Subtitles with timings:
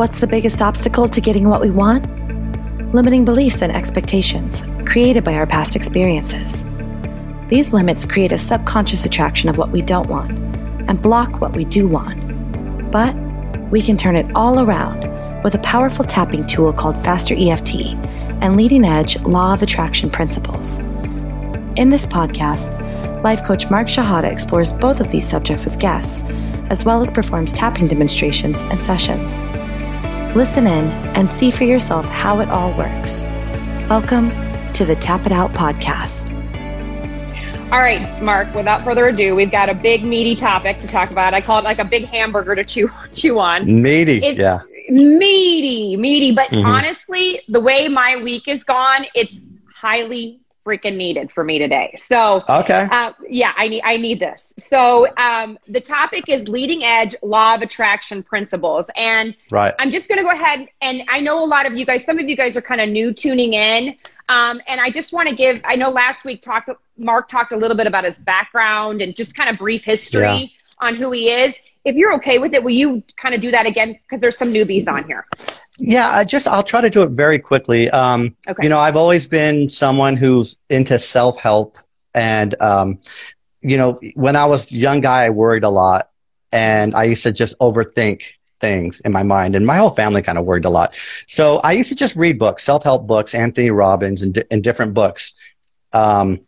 [0.00, 2.06] What's the biggest obstacle to getting what we want?
[2.94, 6.64] Limiting beliefs and expectations created by our past experiences.
[7.48, 10.30] These limits create a subconscious attraction of what we don't want
[10.88, 12.90] and block what we do want.
[12.90, 13.14] But
[13.70, 15.02] we can turn it all around
[15.44, 17.92] with a powerful tapping tool called Faster EFT
[18.40, 20.78] and leading edge law of attraction principles.
[21.76, 22.72] In this podcast,
[23.22, 26.22] life coach Mark Shahada explores both of these subjects with guests,
[26.70, 29.42] as well as performs tapping demonstrations and sessions.
[30.36, 33.24] Listen in and see for yourself how it all works.
[33.90, 34.30] Welcome
[34.74, 36.30] to the Tap It Out podcast.
[37.72, 41.34] All right, Mark, without further ado, we've got a big meaty topic to talk about.
[41.34, 43.82] I call it like a big hamburger to chew chew on.
[43.82, 44.60] Meaty, it's yeah.
[44.88, 46.30] Meaty, meaty.
[46.30, 46.64] But mm-hmm.
[46.64, 49.40] honestly, the way my week is gone, it's
[49.74, 51.94] highly freaking needed for me today.
[51.98, 54.52] So okay, uh, yeah, I need I need this.
[54.58, 59.74] So um, the topic is leading edge law of attraction principles, and right.
[59.78, 62.04] I'm just going to go ahead and I know a lot of you guys.
[62.04, 63.96] Some of you guys are kind of new tuning in,
[64.28, 65.60] um, and I just want to give.
[65.64, 69.34] I know last week talked Mark talked a little bit about his background and just
[69.34, 70.46] kind of brief history yeah.
[70.78, 71.54] on who he is.
[71.84, 73.98] If you're okay with it, will you kind of do that again?
[74.02, 75.26] Because there's some newbies on here.
[75.80, 77.90] Yeah, I just I'll try to do it very quickly.
[77.90, 78.62] Um, okay.
[78.62, 81.78] You know, I've always been someone who's into self help,
[82.14, 82.98] and um,
[83.62, 86.10] you know, when I was a young guy, I worried a lot,
[86.52, 88.20] and I used to just overthink
[88.60, 90.96] things in my mind, and my whole family kind of worried a lot.
[91.26, 94.94] So I used to just read books, self help books, Anthony Robbins, and, and different
[94.94, 95.34] books.
[95.92, 96.40] Um,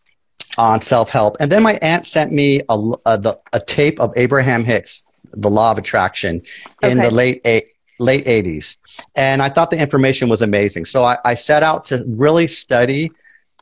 [0.58, 4.12] on self help, and then my aunt sent me a, a, the, a tape of
[4.16, 6.42] Abraham Hicks, The Law of Attraction,
[6.82, 7.08] in okay.
[7.08, 7.71] the late eight,
[8.02, 8.76] late 80s.
[9.14, 10.84] And I thought the information was amazing.
[10.84, 13.12] So I, I set out to really study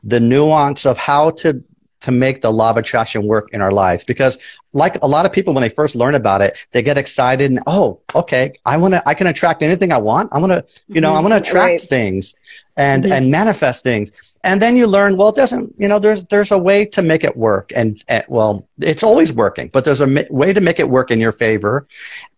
[0.03, 1.63] the nuance of how to
[2.01, 4.37] to make the law of attraction work in our lives because
[4.73, 7.59] like a lot of people when they first learn about it they get excited and
[7.67, 10.99] oh okay i want to i can attract anything i want i want to you
[10.99, 11.17] know mm-hmm.
[11.17, 11.81] i want to attract right.
[11.81, 12.35] things
[12.77, 13.13] and mm-hmm.
[13.13, 14.11] and manifest things
[14.43, 17.23] and then you learn well it doesn't you know there's there's a way to make
[17.23, 20.79] it work and, and well it's always working but there's a ma- way to make
[20.79, 21.87] it work in your favor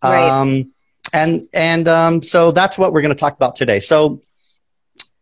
[0.03, 0.29] right.
[0.29, 0.72] um
[1.13, 3.79] and and um, so that's what we're going to talk about today.
[3.79, 4.21] So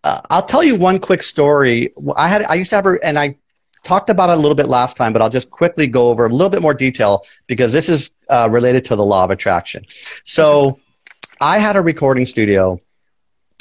[0.04, 1.94] uh, I'll tell you one quick story.
[2.18, 3.36] I had I used to have a, and I
[3.84, 6.30] talked about it a little bit last time, but I'll just quickly go over a
[6.30, 9.86] little bit more detail because this is uh, related to the law of attraction.
[10.24, 10.80] So
[11.40, 12.80] I had a recording studio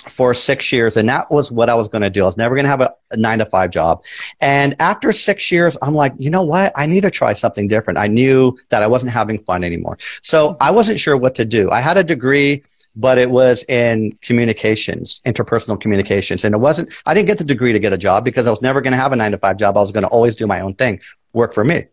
[0.03, 2.23] for six years, and that was what I was going to do.
[2.23, 4.03] I was never going to have a, a, nine to five job.
[4.41, 6.73] And after six years, I'm like, you know what?
[6.77, 7.99] I need to try something different.
[7.99, 9.99] I knew that I wasn't having fun anymore.
[10.23, 11.71] So I wasn't sure what to do.
[11.71, 12.63] I had a degree,
[12.97, 16.45] but it was in communications, interpersonal communications.
[16.45, 18.63] And it wasn't, I didn't get the degree to get a job because I was
[18.63, 19.77] never going to have a nine to five job.
[19.77, 21.01] I was going to always do my own thing,
[21.33, 21.85] work for me.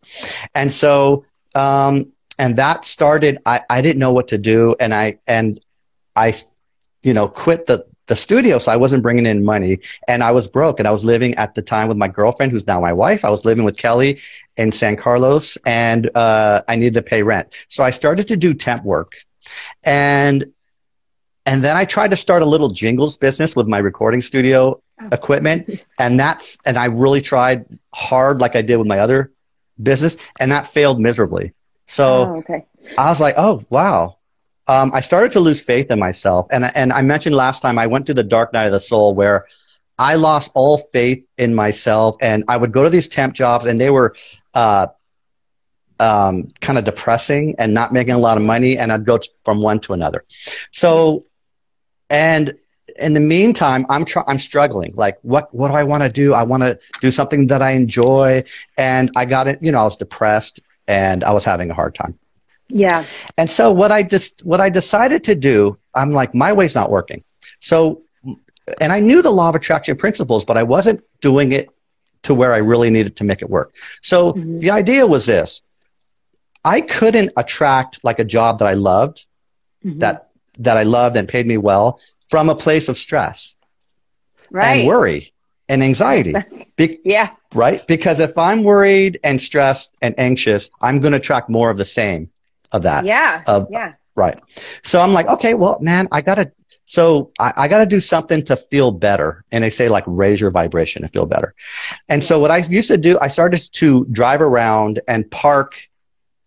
[0.55, 1.25] And so,
[1.55, 4.75] um, and that started, I, I didn't know what to do.
[4.79, 5.59] And I, and
[6.15, 6.33] I,
[7.03, 10.47] you know, quit the, the studio, so I wasn't bringing in money, and I was
[10.47, 13.23] broke, and I was living at the time with my girlfriend, who's now my wife.
[13.23, 14.19] I was living with Kelly
[14.55, 18.53] in San Carlos, and uh, I needed to pay rent, so I started to do
[18.53, 19.13] temp work,
[19.85, 20.45] and
[21.45, 25.07] and then I tried to start a little jingles business with my recording studio oh.
[25.11, 29.31] equipment, and that and I really tried hard, like I did with my other
[29.81, 31.53] business, and that failed miserably.
[31.85, 32.65] So oh, okay.
[32.97, 34.16] I was like, oh wow,
[34.67, 36.47] um, I started to lose faith in myself.
[36.51, 39.13] And, and I mentioned last time I went to the dark night of the soul
[39.13, 39.47] where
[39.97, 42.17] I lost all faith in myself.
[42.21, 44.15] And I would go to these temp jobs and they were
[44.53, 44.87] uh,
[45.99, 48.77] um, kind of depressing and not making a lot of money.
[48.77, 50.25] And I'd go from one to another.
[50.71, 51.25] So,
[52.09, 52.53] and
[52.99, 54.93] in the meantime, I'm tr- I'm struggling.
[54.95, 56.33] Like, what what do I want to do?
[56.33, 58.45] I want to do something that I enjoy,
[58.77, 59.59] and I got it.
[59.61, 62.17] You know, I was depressed and I was having a hard time.
[62.69, 63.05] Yeah.
[63.37, 66.91] And so what I just what I decided to do, I'm like, my way's not
[66.91, 67.23] working.
[67.59, 68.01] So
[68.81, 71.69] and I knew the law of attraction principles, but I wasn't doing it
[72.23, 73.73] to where I really needed to make it work.
[74.01, 74.59] So mm-hmm.
[74.59, 75.61] the idea was this.
[76.65, 79.25] I couldn't attract like a job that I loved,
[79.85, 79.99] mm-hmm.
[79.99, 83.55] that that I loved and paid me well from a place of stress
[84.49, 84.79] right.
[84.79, 85.31] and worry
[85.69, 86.33] and anxiety.
[86.75, 87.29] Be- yeah.
[87.53, 87.81] Right?
[87.87, 91.85] Because if I'm worried and stressed and anxious, I'm going to attract more of the
[91.85, 92.29] same
[92.71, 93.05] of that.
[93.05, 93.41] Yeah.
[93.47, 93.93] Of, yeah.
[94.15, 94.39] Right.
[94.83, 96.51] So I'm like, okay, well, man, I gotta,
[96.85, 99.43] so I, I gotta do something to feel better.
[99.51, 101.53] And they say like raise your vibration to feel better.
[102.09, 105.87] And so what I used to do, I started to drive around and park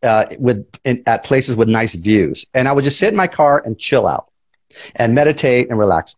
[0.02, 3.26] uh, with in, at places with nice views, and I would just sit in my
[3.26, 4.30] car and chill out,
[4.96, 6.16] and meditate and relax.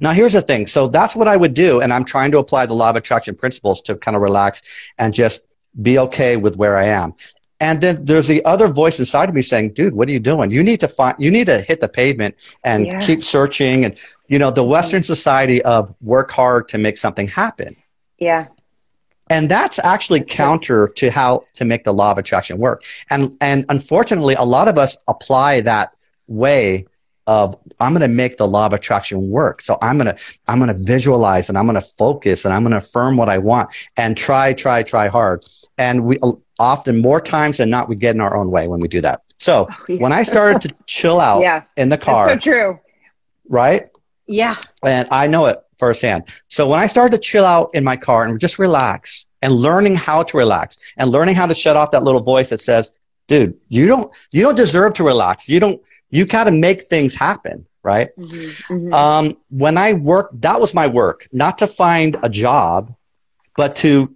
[0.00, 0.66] Now, here's the thing.
[0.66, 3.36] So that's what I would do, and I'm trying to apply the law of attraction
[3.36, 4.62] principles to kind of relax
[4.98, 5.44] and just
[5.80, 7.14] be okay with where I am
[7.60, 10.50] And then there's the other voice inside of me saying, dude, what are you doing?
[10.50, 12.34] You need to find, you need to hit the pavement
[12.64, 13.00] and yeah.
[13.00, 13.84] keep searching.
[13.84, 13.98] And,
[14.28, 17.76] you know, the Western society of work hard to make something happen.
[18.18, 18.48] Yeah.
[19.28, 22.82] And that's actually counter to how to make the law of attraction work.
[23.10, 25.94] And, and unfortunately, a lot of us apply that
[26.26, 26.86] way
[27.26, 29.62] of I'm going to make the law of attraction work.
[29.62, 32.62] So I'm going to I'm going to visualize and I'm going to focus and I'm
[32.62, 35.44] going to affirm what I want and try try try hard.
[35.78, 36.18] And we
[36.60, 39.22] often more times than not we get in our own way when we do that.
[39.38, 39.96] So oh, yeah.
[39.96, 42.78] when I started to chill out yeah, in the car, so true,
[43.48, 43.88] right?
[44.26, 44.54] Yeah,
[44.84, 46.28] and I know it firsthand.
[46.48, 49.96] So when I started to chill out in my car and just relax and learning
[49.96, 52.92] how to relax and learning how to shut off that little voice that says,
[53.26, 55.48] "Dude, you don't you don't deserve to relax.
[55.48, 55.80] You don't
[56.10, 58.14] you got to make things happen." Right.
[58.18, 58.92] Mm-hmm, mm-hmm.
[58.92, 62.94] Um, when I worked, that was my work, not to find a job,
[63.56, 64.14] but to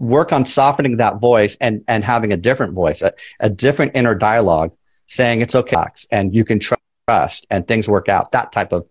[0.00, 4.14] work on softening that voice and, and having a different voice, a, a different inner
[4.14, 4.72] dialogue
[5.06, 8.86] saying it's okay and you can trust and things work out, that type of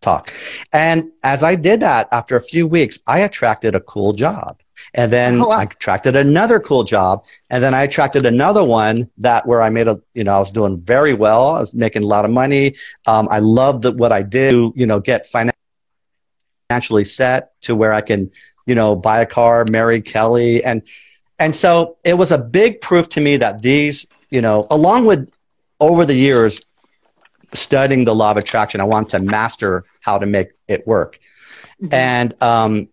[0.00, 0.32] talk.
[0.72, 4.60] And as I did that after a few weeks, I attracted a cool job.
[4.94, 5.56] And then oh, wow.
[5.56, 7.24] I attracted another cool job.
[7.50, 10.52] And then I attracted another one that where I made a, you know, I was
[10.52, 11.48] doing very well.
[11.48, 12.74] I was making a lot of money.
[13.06, 15.26] Um, I loved what I did, you know, get
[16.70, 18.30] financially set to where I can
[18.68, 20.62] you know, buy a car, marry Kelly.
[20.62, 20.82] And,
[21.38, 25.30] and so it was a big proof to me that these, you know, along with
[25.80, 26.60] over the years
[27.54, 31.18] studying the law of attraction, I wanted to master how to make it work.
[31.82, 31.94] Mm-hmm.
[31.94, 32.88] And um,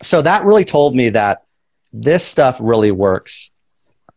[0.00, 1.44] so that really told me that
[1.92, 3.50] this stuff really works.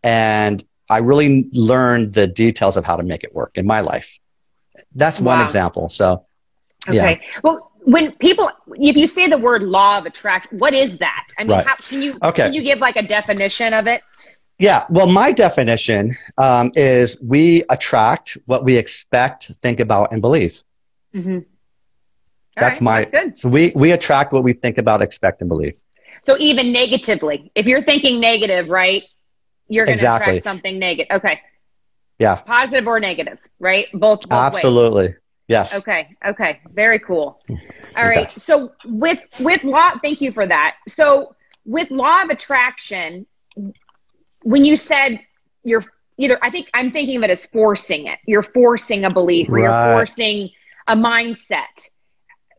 [0.03, 4.19] And I really learned the details of how to make it work in my life.
[4.95, 5.35] That's wow.
[5.35, 5.89] one example.
[5.89, 6.25] So,
[6.88, 7.19] okay.
[7.21, 7.39] Yeah.
[7.44, 11.44] Well, when people if you say the word law of attraction what is that i
[11.44, 11.68] mean right.
[11.68, 12.44] how, can you okay.
[12.44, 14.01] can you give like a definition of it
[14.59, 20.62] yeah well my definition um, is we attract what we expect think about and believe
[21.13, 21.39] mm-hmm.
[22.56, 22.83] that's right.
[22.83, 25.75] my that's so we we attract what we think about expect and believe
[26.24, 29.03] so even negatively if you're thinking negative right
[29.68, 30.38] you're going to exactly.
[30.38, 31.41] attract something negative okay
[32.19, 35.15] yeah positive or negative right both, both absolutely ways.
[35.53, 35.77] Yes.
[35.77, 36.15] Okay.
[36.25, 36.59] Okay.
[36.73, 37.39] Very cool.
[37.95, 38.27] All right.
[38.27, 38.39] Okay.
[38.39, 40.75] So with with law, thank you for that.
[40.88, 41.35] So
[41.65, 43.25] with law of attraction,
[44.41, 45.19] when you said
[45.63, 45.85] you're
[46.17, 48.19] either, I think I'm thinking of it as forcing it.
[48.25, 49.63] You're forcing a belief, or right.
[49.63, 50.50] you're forcing
[50.88, 51.89] a mindset.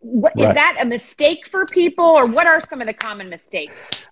[0.00, 0.49] What, right.
[0.49, 4.06] Is that a mistake for people, or what are some of the common mistakes?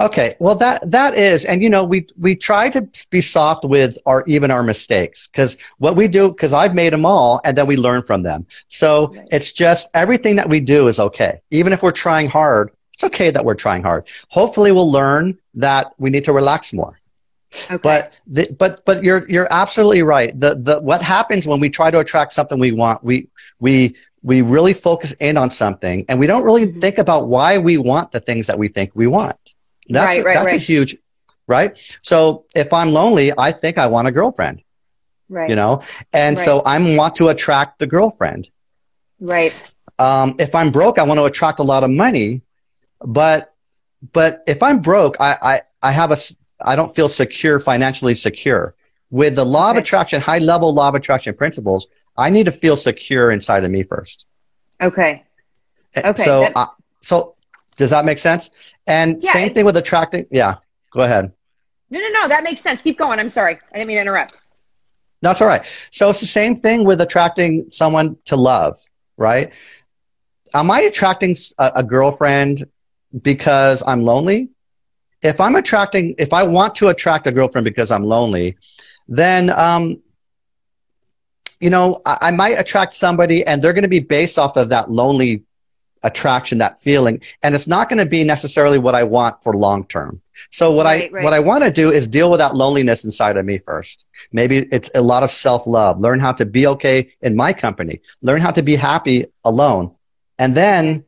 [0.00, 3.96] Okay, well that that is, and you know, we we try to be soft with
[4.06, 7.66] our even our mistakes because what we do, because I've made them all, and then
[7.66, 8.46] we learn from them.
[8.68, 9.28] So right.
[9.30, 12.70] it's just everything that we do is okay, even if we're trying hard.
[12.94, 14.06] It's okay that we're trying hard.
[14.28, 17.00] Hopefully, we'll learn that we need to relax more.
[17.70, 17.78] Okay.
[17.82, 20.38] But the, but but you're you're absolutely right.
[20.38, 23.28] The the what happens when we try to attract something we want, we
[23.60, 26.80] we we really focus in on something, and we don't really mm-hmm.
[26.80, 29.51] think about why we want the things that we think we want.
[29.88, 30.54] That's, right, right, that's right.
[30.54, 30.96] a huge,
[31.46, 31.98] right?
[32.02, 34.62] So if I'm lonely, I think I want a girlfriend.
[35.28, 35.48] Right.
[35.48, 35.82] You know,
[36.12, 36.44] and right.
[36.44, 38.50] so I want to attract the girlfriend.
[39.18, 39.54] Right.
[39.98, 42.42] Um, if I'm broke, I want to attract a lot of money,
[43.00, 43.54] but
[44.12, 46.16] but if I'm broke, I I, I have a
[46.66, 48.74] I don't feel secure financially secure.
[49.10, 49.78] With the law okay.
[49.78, 53.70] of attraction, high level law of attraction principles, I need to feel secure inside of
[53.70, 54.26] me first.
[54.80, 55.22] Okay.
[55.96, 56.22] Okay.
[56.22, 56.66] So, uh,
[57.00, 57.34] so
[57.76, 58.50] does that make sense?
[58.86, 60.26] And yeah, same thing with attracting.
[60.30, 60.56] Yeah,
[60.92, 61.32] go ahead.
[61.90, 62.28] No, no, no.
[62.28, 62.82] That makes sense.
[62.82, 63.18] Keep going.
[63.18, 63.58] I'm sorry.
[63.72, 64.38] I didn't mean to interrupt.
[65.20, 65.64] That's all right.
[65.90, 68.76] So it's the same thing with attracting someone to love,
[69.16, 69.52] right?
[70.52, 72.64] Am I attracting a, a girlfriend
[73.22, 74.50] because I'm lonely?
[75.22, 78.56] If I'm attracting, if I want to attract a girlfriend because I'm lonely,
[79.06, 80.02] then, um,
[81.60, 84.70] you know, I, I might attract somebody and they're going to be based off of
[84.70, 85.44] that lonely
[86.02, 87.22] attraction, that feeling.
[87.42, 90.20] And it's not going to be necessarily what I want for long term.
[90.50, 91.24] So what right, I, right.
[91.24, 94.04] what I want to do is deal with that loneliness inside of me first.
[94.32, 96.00] Maybe it's a lot of self love.
[96.00, 98.00] Learn how to be okay in my company.
[98.22, 99.94] Learn how to be happy alone.
[100.38, 101.04] And then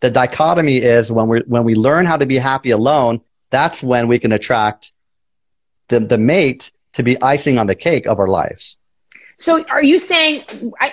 [0.00, 4.08] the dichotomy is when we when we learn how to be happy alone, that's when
[4.08, 4.92] we can attract
[5.88, 8.78] the, the mate to be icing on the cake of our lives.
[9.38, 10.42] So are you saying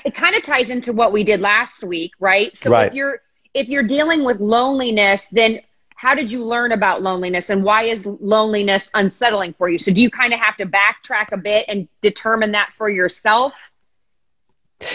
[0.05, 2.55] it kind of ties into what we did last week, right?
[2.55, 2.87] So right.
[2.87, 3.21] if you're
[3.55, 5.61] if you're dealing with loneliness, then
[5.95, 9.79] how did you learn about loneliness and why is loneliness unsettling for you?
[9.79, 13.71] So do you kind of have to backtrack a bit and determine that for yourself?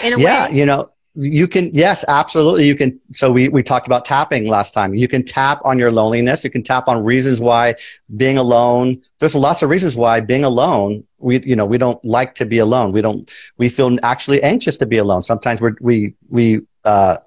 [0.03, 0.55] In a yeah, way?
[0.55, 4.73] you know, you can yes absolutely you can so we, we talked about tapping last
[4.73, 7.75] time you can tap on your loneliness you can tap on reasons why
[8.15, 12.33] being alone there's lots of reasons why being alone we you know we don't like
[12.33, 16.15] to be alone we don't we feel actually anxious to be alone sometimes we're, we
[16.29, 17.17] we uh,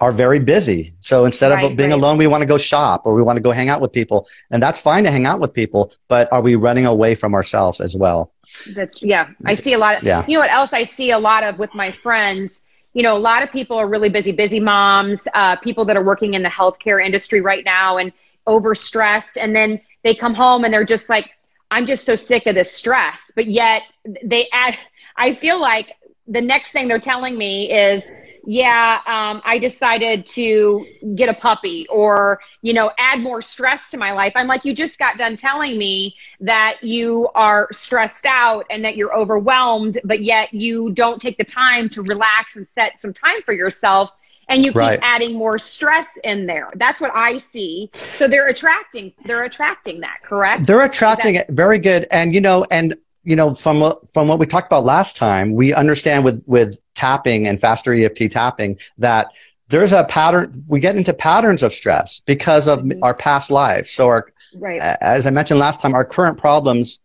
[0.00, 1.98] are very busy so instead right, of being right.
[1.98, 4.26] alone we want to go shop or we want to go hang out with people
[4.50, 7.80] and that's fine to hang out with people but are we running away from ourselves
[7.80, 8.32] as well
[8.74, 10.24] that's yeah i see a lot of yeah.
[10.28, 12.64] you know what else i see a lot of with my friends
[12.96, 16.02] you know, a lot of people are really busy, busy moms, uh, people that are
[16.02, 18.10] working in the healthcare industry right now and
[18.46, 19.36] overstressed.
[19.38, 21.28] And then they come home and they're just like,
[21.70, 23.30] I'm just so sick of this stress.
[23.36, 23.82] But yet
[24.24, 24.78] they add,
[25.14, 25.92] I feel like
[26.28, 28.10] the next thing they're telling me is,
[28.44, 33.96] yeah, um, I decided to get a puppy or, you know, add more stress to
[33.96, 34.32] my life.
[34.34, 38.96] I'm like, you just got done telling me that you are stressed out and that
[38.96, 43.42] you're overwhelmed, but yet you don't take the time to relax and set some time
[43.44, 44.10] for yourself.
[44.48, 45.00] And you keep right.
[45.02, 46.70] adding more stress in there.
[46.76, 47.90] That's what I see.
[47.92, 50.68] So they're attracting, they're attracting that, correct?
[50.68, 51.46] They're attracting it.
[51.48, 52.06] Very good.
[52.12, 52.94] And, you know, and
[53.26, 57.48] you know, from from what we talked about last time, we understand with with tapping
[57.48, 59.32] and faster EFT tapping that
[59.68, 60.64] there's a pattern.
[60.68, 63.02] We get into patterns of stress because of mm-hmm.
[63.02, 63.90] our past lives.
[63.90, 64.78] So our, right.
[64.78, 67.00] as I mentioned last time, our current problems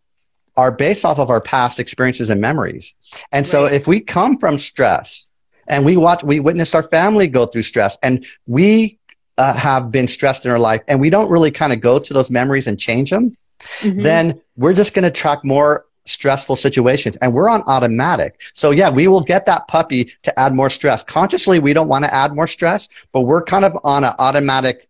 [0.56, 2.94] are based off of our past experiences and memories.
[3.32, 3.50] And right.
[3.50, 5.28] so if we come from stress
[5.66, 8.96] and we watch, we witnessed our family go through stress and we
[9.38, 12.14] uh, have been stressed in our life and we don't really kind of go to
[12.14, 13.36] those memories and change them,
[13.80, 14.02] mm-hmm.
[14.02, 18.40] then we're just going to track more stressful situations and we're on automatic.
[18.54, 21.04] So yeah, we will get that puppy to add more stress.
[21.04, 24.88] Consciously, we don't want to add more stress, but we're kind of on an automatic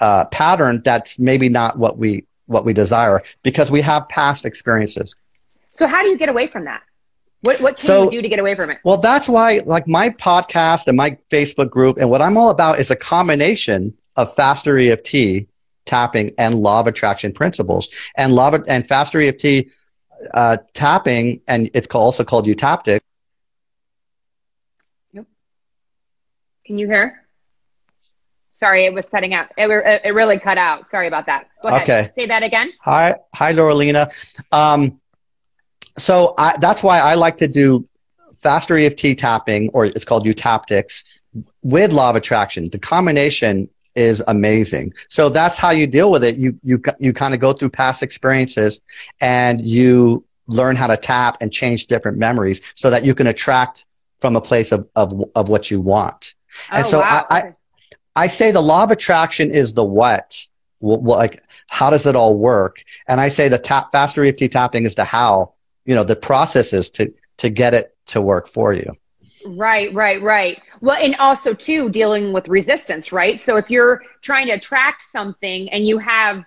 [0.00, 5.14] uh, pattern that's maybe not what we what we desire because we have past experiences.
[5.72, 6.82] So how do you get away from that?
[7.42, 8.78] What what can so, you do to get away from it?
[8.84, 12.78] Well, that's why like my podcast and my Facebook group and what I'm all about
[12.78, 15.46] is a combination of faster EFT
[15.88, 17.88] tapping and law of attraction principles.
[18.16, 19.66] And law of, and faster EFT
[20.34, 23.00] uh, tapping, and it's also called eutaptic.
[25.12, 25.26] Yep.
[26.66, 27.24] Can you hear?
[28.52, 29.46] Sorry, it was cutting out.
[29.56, 29.68] It,
[30.04, 30.88] it really cut out.
[30.88, 31.48] Sorry about that.
[31.62, 31.82] Go ahead.
[31.82, 32.10] Okay.
[32.14, 32.72] Say that again.
[32.82, 34.10] Hi, hi, Laurelina.
[34.52, 35.00] Um,
[35.96, 37.88] so I, that's why I like to do
[38.34, 41.04] faster EFT tapping, or it's called eutaptics,
[41.62, 42.68] with law of attraction.
[42.70, 44.94] The combination is amazing.
[45.08, 46.36] So that's how you deal with it.
[46.36, 48.80] You, you, you kind of go through past experiences
[49.20, 53.84] and you learn how to tap and change different memories so that you can attract
[54.20, 56.34] from a place of, of, of what you want.
[56.70, 57.26] And oh, so wow.
[57.28, 57.54] I, I,
[58.24, 60.46] I say the law of attraction is the what.
[60.80, 62.84] Well, like, how does it all work?
[63.08, 66.88] And I say the tap, faster EFT tapping is the how, you know, the processes
[66.90, 68.92] to, to get it to work for you.
[69.46, 70.60] Right, right, right.
[70.80, 73.38] Well, and also too dealing with resistance, right?
[73.38, 76.44] So if you're trying to attract something and you have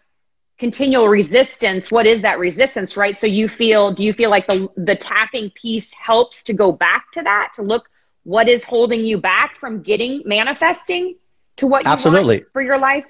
[0.59, 3.15] continual resistance, what is that resistance, right?
[3.15, 7.11] So you feel, do you feel like the the tapping piece helps to go back
[7.13, 7.89] to that to look
[8.23, 11.15] what is holding you back from getting manifesting
[11.57, 12.38] to what you Absolutely.
[12.38, 13.05] want for your life?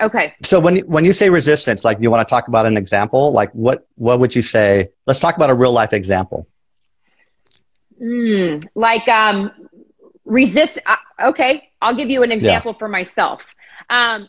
[0.00, 0.34] Okay.
[0.42, 3.50] So when when you say resistance, like you want to talk about an example, like
[3.52, 4.88] what what would you say?
[5.06, 6.46] Let's talk about a real life example.
[8.00, 9.50] Mm, like um,
[10.30, 10.78] resist.
[10.86, 12.78] Uh, okay, I'll give you an example yeah.
[12.78, 13.54] for myself.
[13.90, 14.28] Um,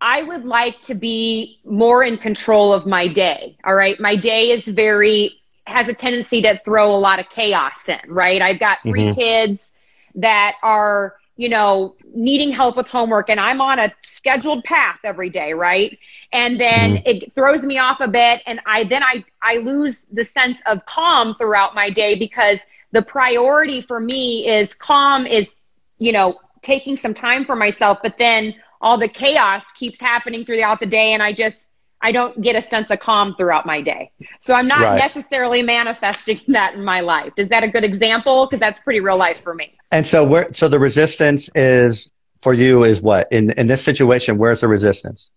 [0.00, 3.56] I would like to be more in control of my day.
[3.64, 3.98] All right.
[4.00, 8.42] My day is very, has a tendency to throw a lot of chaos in, right?
[8.42, 9.14] I've got 3 mm-hmm.
[9.14, 9.72] kids
[10.16, 15.30] that are, you know, needing help with homework and I'm on a scheduled path every
[15.30, 15.98] day, right?
[16.32, 17.08] And then mm-hmm.
[17.08, 20.84] it throws me off a bit and I then I I lose the sense of
[20.86, 25.54] calm throughout my day because the priority for me is calm is,
[25.98, 30.80] you know, taking some time for myself, but then all the chaos keeps happening throughout
[30.80, 31.66] the day and I just
[32.00, 34.10] I don't get a sense of calm throughout my day.
[34.40, 34.98] So I'm not right.
[34.98, 37.34] necessarily manifesting that in my life.
[37.36, 38.46] Is that a good example?
[38.46, 39.74] Because that's pretty real life for me.
[39.92, 42.10] And so where so the resistance is
[42.40, 43.30] for you is what?
[43.30, 45.30] In in this situation, where's the resistance?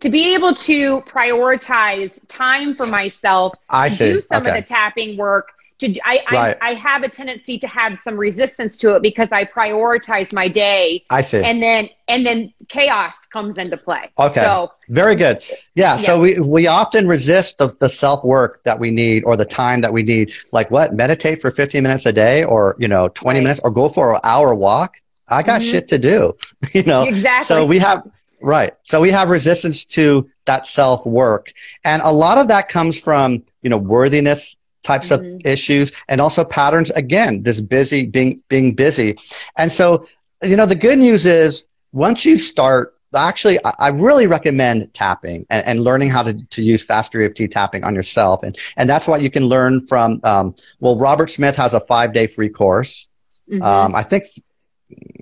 [0.00, 4.14] To be able to prioritize time for myself, I see.
[4.14, 4.58] do some okay.
[4.58, 5.52] of the tapping work,
[5.92, 6.56] to I, right.
[6.60, 10.48] I, I have a tendency to have some resistance to it because I prioritize my
[10.48, 11.04] day.
[11.10, 11.42] I see.
[11.42, 14.10] And then and then chaos comes into play.
[14.18, 14.40] Okay.
[14.40, 15.42] So very good.
[15.48, 15.56] Yeah.
[15.74, 15.96] yeah.
[15.96, 19.80] So we we often resist the, the self work that we need or the time
[19.82, 20.32] that we need.
[20.52, 20.94] Like what?
[20.94, 23.42] Meditate for 15 minutes a day or you know 20 right.
[23.42, 24.96] minutes or go for an hour walk.
[25.28, 25.70] I got mm-hmm.
[25.70, 26.36] shit to do.
[26.72, 27.04] you know.
[27.04, 27.46] Exactly.
[27.46, 28.04] So we have
[28.44, 28.74] Right.
[28.82, 31.50] So we have resistance to that self work.
[31.82, 35.36] And a lot of that comes from, you know, worthiness types mm-hmm.
[35.36, 39.16] of issues and also patterns again this busy being being busy
[39.58, 40.06] and so
[40.42, 45.64] you know the good news is once you start actually i really recommend tapping and,
[45.66, 49.22] and, learning how to, to use faster eft tapping on yourself and and that's what
[49.22, 53.08] you can learn from um, well robert smith has a five day free course
[53.50, 53.62] mm-hmm.
[53.62, 54.24] um, i think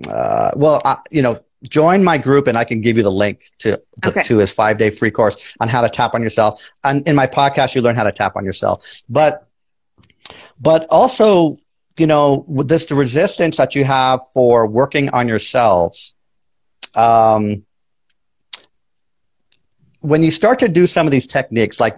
[0.09, 1.39] uh, well I, you know
[1.69, 4.21] join my group and I can give you the link to, okay.
[4.23, 6.71] to his five day free course on how to tap on yourself.
[6.83, 8.85] And in my podcast, you learn how to tap on yourself.
[9.09, 9.47] But,
[10.63, 11.57] but also,
[11.97, 16.15] you know, with this the resistance that you have for working on yourselves,
[16.95, 17.63] um,
[19.99, 21.97] when you start to do some of these techniques, like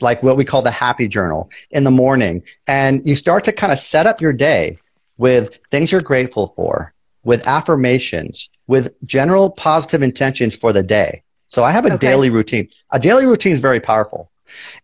[0.00, 3.72] like what we call the happy journal in the morning, and you start to kind
[3.72, 4.78] of set up your day
[5.16, 6.92] with things you're grateful for,
[7.24, 11.22] with affirmations, with general positive intentions for the day.
[11.46, 12.08] So I have a okay.
[12.08, 12.68] daily routine.
[12.92, 14.30] A daily routine is very powerful.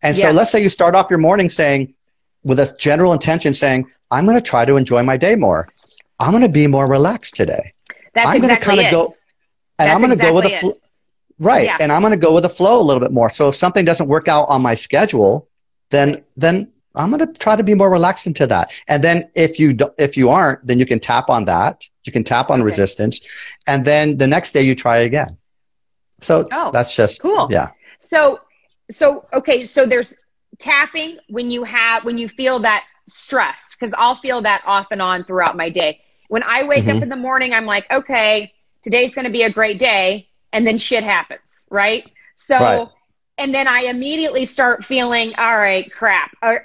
[0.02, 1.93] And so let's say you start off your morning saying,
[2.44, 5.68] with a general intention saying, I'm going to try to enjoy my day more.
[6.20, 7.72] I'm going to be more relaxed today.
[8.14, 10.34] That's I'm exactly going to kind of go, and That's I'm going to exactly go
[10.34, 10.72] with a flow.
[11.40, 11.64] Right.
[11.64, 11.78] Yeah.
[11.80, 13.28] And I'm going to go with the flow a little bit more.
[13.28, 15.48] So if something doesn't work out on my schedule,
[15.90, 18.70] then, then I'm going to try to be more relaxed into that.
[18.86, 22.12] And then if you, do, if you aren't, then you can tap on that you
[22.12, 22.64] can tap on okay.
[22.64, 23.26] resistance,
[23.66, 25.36] and then the next day you try again.
[26.20, 27.48] So oh, that's just cool.
[27.50, 27.70] Yeah.
[27.98, 28.40] So
[28.90, 30.14] so okay, so there's
[30.64, 35.02] tapping when you have when you feel that stress because I'll feel that off and
[35.02, 36.00] on throughout my day.
[36.28, 36.96] When I wake mm-hmm.
[36.96, 38.52] up in the morning, I'm like, okay,
[38.82, 41.40] today's going to be a great day, and then shit happens,
[41.70, 42.10] right?
[42.34, 42.58] So.
[42.58, 42.88] Right
[43.36, 46.64] and then I immediately start feeling, all right, crap, or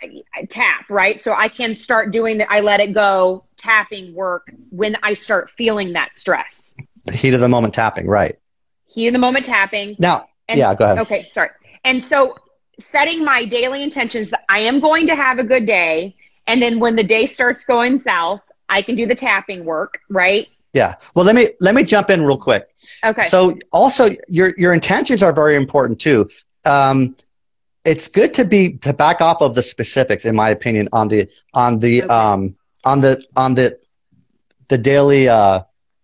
[0.50, 1.20] tap, right?
[1.20, 2.52] So I can start doing that.
[2.52, 6.76] I let it go, tapping work when I start feeling that stress.
[7.06, 8.38] The heat of the moment tapping, right?
[8.86, 9.96] Heat of the moment tapping.
[9.98, 11.00] Now, and, yeah, go ahead.
[11.00, 11.50] Okay, sorry.
[11.84, 12.36] And so
[12.80, 16.16] setting my daily intentions that I am going to have a good day.
[16.48, 20.48] And then when the day starts going south, I can do the tapping work, right?
[20.74, 20.96] Yeah.
[21.16, 22.70] Well, let me let me jump in real quick.
[23.04, 23.24] Okay.
[23.24, 26.30] So also your your intentions are very important too
[26.66, 27.16] um,
[27.86, 31.28] it's good to be to back off of the specifics, in my opinion, on the
[31.54, 32.14] on the okay.
[32.14, 32.56] um,
[32.86, 33.80] on the on the
[34.68, 35.62] the daily uh,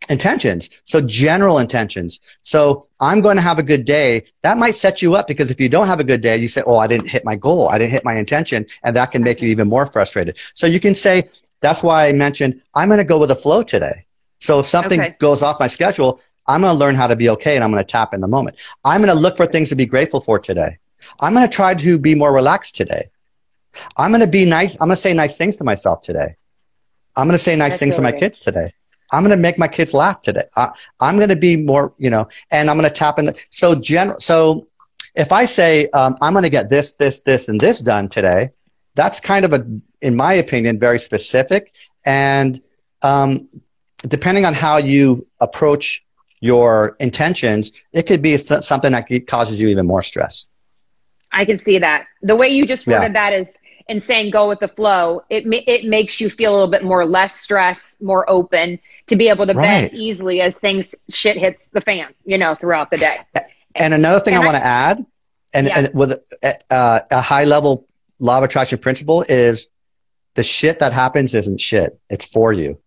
[0.09, 0.69] intentions.
[0.83, 2.19] So general intentions.
[2.41, 4.23] So I'm going to have a good day.
[4.43, 6.61] That might set you up because if you don't have a good day, you say,
[6.65, 7.69] "Oh, I didn't hit my goal.
[7.69, 10.37] I didn't hit my intention," and that can make you even more frustrated.
[10.53, 11.29] So you can say,
[11.61, 14.05] "That's why I mentioned I'm going to go with the flow today."
[14.39, 15.15] So if something okay.
[15.19, 17.83] goes off my schedule, I'm going to learn how to be okay and I'm going
[17.83, 18.57] to tap in the moment.
[18.83, 20.77] I'm going to look for things to be grateful for today.
[21.19, 23.09] I'm going to try to be more relaxed today.
[23.97, 24.75] I'm going to be nice.
[24.75, 26.35] I'm going to say nice things to myself today.
[27.15, 28.73] I'm going to say nice That's things to my kids today.
[29.11, 30.43] I'm going to make my kids laugh today.
[30.55, 33.25] I, am going to be more, you know, and I'm going to tap in.
[33.25, 34.19] The, so general.
[34.19, 34.67] So
[35.15, 38.49] if I say um, I'm going to get this, this, this, and this done today,
[38.95, 39.65] that's kind of a,
[40.01, 41.73] in my opinion, very specific.
[42.05, 42.59] And
[43.03, 43.47] um,
[44.07, 46.05] depending on how you approach
[46.39, 50.47] your intentions, it could be something that causes you even more stress.
[51.31, 52.07] I can see that.
[52.21, 53.29] The way you just worded yeah.
[53.29, 56.71] that is in saying go with the flow, it it makes you feel a little
[56.71, 59.91] bit more less stress, more open to be able to right.
[59.91, 63.17] bend easily as things shit hits the fan, you know, throughout the day.
[63.75, 65.05] And another thing and I, want to add,
[65.53, 65.79] and, yeah.
[65.79, 66.19] and with
[66.69, 67.87] uh, a high level
[68.19, 69.67] law of attraction principle is
[70.35, 72.79] the shit that happens isn't shit; it's for you.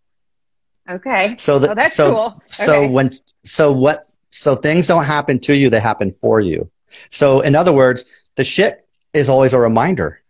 [0.89, 1.37] Okay.
[1.39, 2.43] So oh, that's so, cool.
[2.49, 3.11] So when,
[3.45, 6.71] so what, so things don't happen to you, they happen for you.
[7.11, 10.23] So in other words, the shit is always a reminder.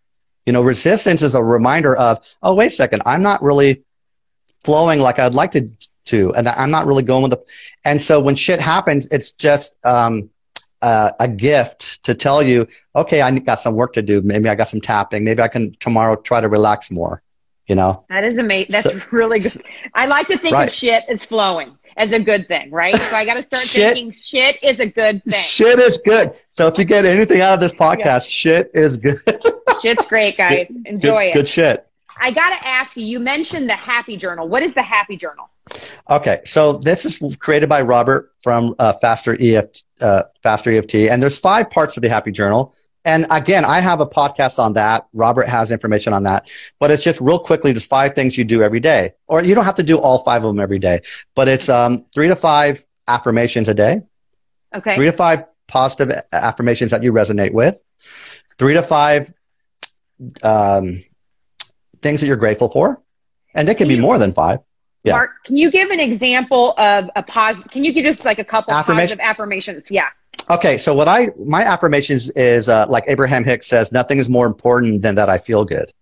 [0.46, 3.84] You know, resistance is a reminder of, oh, wait a second, I'm not really
[4.64, 5.68] flowing like I'd like to,
[6.06, 7.44] to, and I'm not really going with the,
[7.84, 10.30] and so when shit happens, it's just, um,
[10.80, 14.22] uh, a gift to tell you, okay, I got some work to do.
[14.22, 15.24] Maybe I got some tapping.
[15.24, 17.20] Maybe I can tomorrow try to relax more
[17.68, 18.04] you know?
[18.08, 19.62] That is amazing that's so, really good.
[19.94, 20.68] i like to think right.
[20.68, 22.96] of shit as flowing as a good thing right?
[22.96, 25.40] So i got to start shit, thinking shit is a good thing.
[25.40, 26.32] Shit is good.
[26.52, 28.18] So if you get anything out of this podcast yeah.
[28.18, 29.20] shit is good.
[29.82, 30.66] Shit's great guys.
[30.86, 31.34] Enjoy good, it.
[31.34, 31.87] good shit
[32.20, 35.48] i got to ask you you mentioned the happy journal what is the happy journal
[36.10, 41.22] okay so this is created by robert from uh, faster eft uh, faster eft and
[41.22, 45.06] there's five parts of the happy journal and again, I have a podcast on that.
[45.14, 48.62] Robert has information on that, but it's just real quickly, there's five things you do
[48.62, 51.00] every day, or you don't have to do all five of them every day,
[51.34, 54.02] but it's um, three to five affirmations a day.
[54.74, 54.94] Okay.
[54.94, 57.80] Three to five positive affirmations that you resonate with.
[58.58, 59.32] Three to five
[60.42, 61.02] um,
[62.02, 63.00] things that you're grateful for,
[63.54, 64.60] and it can, can be you, more than five.
[65.04, 65.12] Yeah.
[65.12, 67.70] Mark, can you give an example of a positive?
[67.70, 69.18] Can you give just like a couple Affirmation?
[69.18, 69.90] positive affirmations?
[69.90, 70.08] Yeah.
[70.50, 74.46] Okay, so what I my affirmations is uh, like Abraham Hicks says, nothing is more
[74.46, 75.92] important than that I feel good.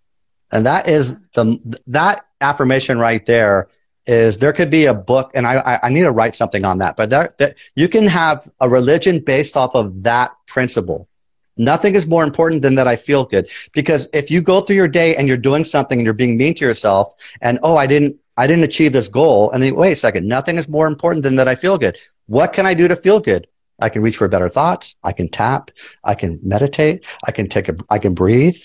[0.53, 3.69] And that is the, that affirmation right there
[4.07, 6.97] is there could be a book and I, I need to write something on that,
[6.97, 11.09] but there, there, you can have a religion based off of that principle.
[11.57, 13.51] Nothing is more important than that I feel good.
[13.73, 16.55] Because if you go through your day and you're doing something and you're being mean
[16.55, 19.51] to yourself and, oh, I didn't, I didn't achieve this goal.
[19.53, 21.97] And then, wait a second, nothing is more important than that I feel good.
[22.27, 23.47] What can I do to feel good?
[23.81, 24.97] I can reach for better thoughts.
[25.05, 25.71] I can tap.
[26.05, 27.05] I can meditate.
[27.27, 28.59] I can take a, I can breathe.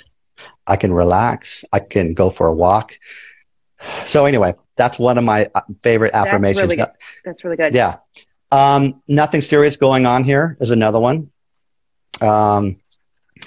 [0.67, 1.63] I can relax.
[1.71, 2.97] I can go for a walk.
[4.06, 6.62] So anyway, that's one of my uh, favorite affirmations.
[6.62, 6.95] That's really good.
[7.25, 7.75] That's really good.
[7.75, 7.97] Yeah.
[8.51, 11.30] Um, nothing serious going on here is another one.
[12.21, 12.77] Um,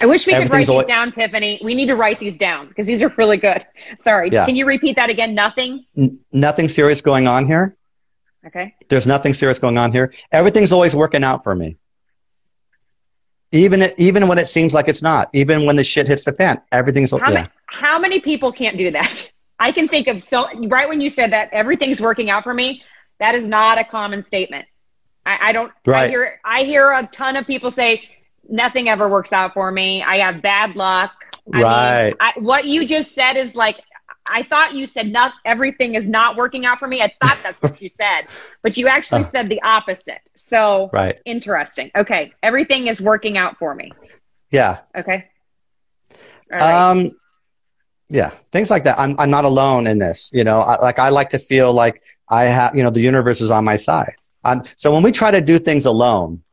[0.01, 1.59] I wish we could write these down, Tiffany.
[1.63, 3.65] We need to write these down because these are really good.
[3.97, 4.29] Sorry.
[4.29, 4.45] Yeah.
[4.45, 5.33] Can you repeat that again?
[5.33, 5.85] Nothing?
[5.97, 7.77] N- nothing serious going on here.
[8.45, 8.75] Okay.
[8.89, 10.13] There's nothing serious going on here.
[10.31, 11.77] Everything's always working out for me.
[13.51, 15.29] Even even when it seems like it's not.
[15.33, 17.43] Even when the shit hits the fan, everything's how yeah.
[17.43, 19.31] Ma- how many people can't do that?
[19.59, 22.83] I can think of so right when you said that everything's working out for me.
[23.19, 24.67] That is not a common statement.
[25.25, 25.71] I, I don't.
[25.85, 26.03] Right.
[26.03, 28.03] I hear I hear a ton of people say
[28.49, 30.03] nothing ever works out for me.
[30.03, 31.11] I have bad luck.
[31.53, 32.05] I right.
[32.05, 33.79] Mean, I, what you just said is like,
[34.27, 37.01] I thought you said not everything is not working out for me.
[37.01, 38.27] I thought that's what you said,
[38.63, 40.21] but you actually uh, said the opposite.
[40.35, 41.19] So right.
[41.25, 41.91] interesting.
[41.95, 42.33] Okay.
[42.41, 43.91] Everything is working out for me.
[44.49, 44.79] Yeah.
[44.97, 45.29] Okay.
[46.51, 47.11] Um,
[48.09, 48.99] yeah, things like that.
[48.99, 52.01] I'm, I'm not alone in this, you know, I, like I like to feel like
[52.29, 54.15] I have, you know, the universe is on my side.
[54.43, 56.43] Um, so when we try to do things alone,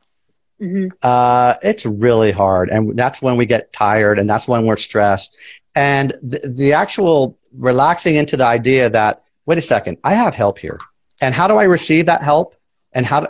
[0.61, 0.87] Mm-hmm.
[1.01, 2.69] Uh, it's really hard.
[2.69, 5.35] And that's when we get tired and that's when we're stressed.
[5.75, 10.57] And the, the actual relaxing into the idea that, wait a second, I have help
[10.57, 10.79] here.
[11.21, 12.55] And how do I receive that help?
[12.93, 13.27] And how do,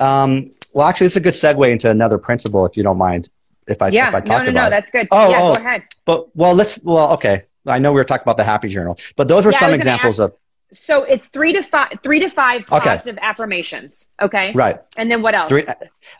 [0.00, 3.30] um, well, actually, it's a good segue into another principle, if you don't mind.
[3.66, 5.08] If I, yeah, if I talk no, no, about no, that's good.
[5.10, 5.84] Oh, yeah, oh, go ahead.
[6.04, 7.42] But, well, let's, well, okay.
[7.66, 10.20] I know we were talking about the happy journal, but those were yeah, some examples
[10.20, 10.36] ask, of,
[10.74, 13.26] so it's three to five three to five positive okay.
[13.26, 15.64] affirmations okay right and then what else three,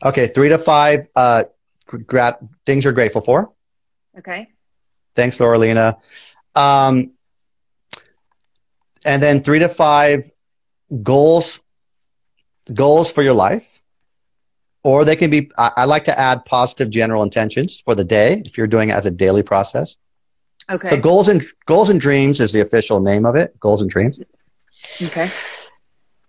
[0.05, 1.45] okay three to five uh
[1.87, 3.53] grat- things you're grateful for
[4.19, 4.49] okay
[5.15, 5.97] thanks Laurelina.
[6.55, 7.13] um
[9.05, 10.31] and then three to five
[11.03, 11.61] goals
[12.73, 13.81] goals for your life
[14.83, 18.43] or they can be I, I like to add positive general intentions for the day
[18.45, 19.97] if you're doing it as a daily process
[20.71, 20.89] Okay.
[20.89, 23.59] So goals and goals and dreams is the official name of it.
[23.61, 24.19] Goals and dreams.
[25.03, 25.31] Okay.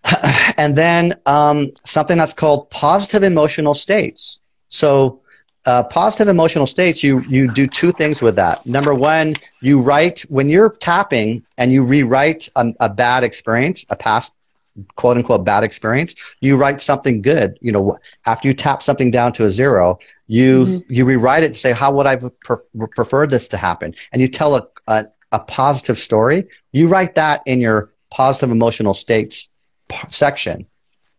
[0.58, 4.39] And then um, something that's called positive emotional states.
[4.70, 5.22] So
[5.65, 8.65] uh, positive emotional states, you you do two things with that.
[8.65, 13.96] Number one, you write when you're tapping and you rewrite a, a bad experience, a
[13.96, 14.32] past
[14.96, 17.58] quote unquote bad experience, you write something good.
[17.62, 20.94] You know, after you tap something down to a zero, you mm-hmm.
[20.94, 24.28] you rewrite it to say how would I pre- prefer this to happen, and you
[24.28, 26.48] tell a, a a positive story.
[26.72, 29.49] You write that in your positive emotional states
[30.08, 30.65] section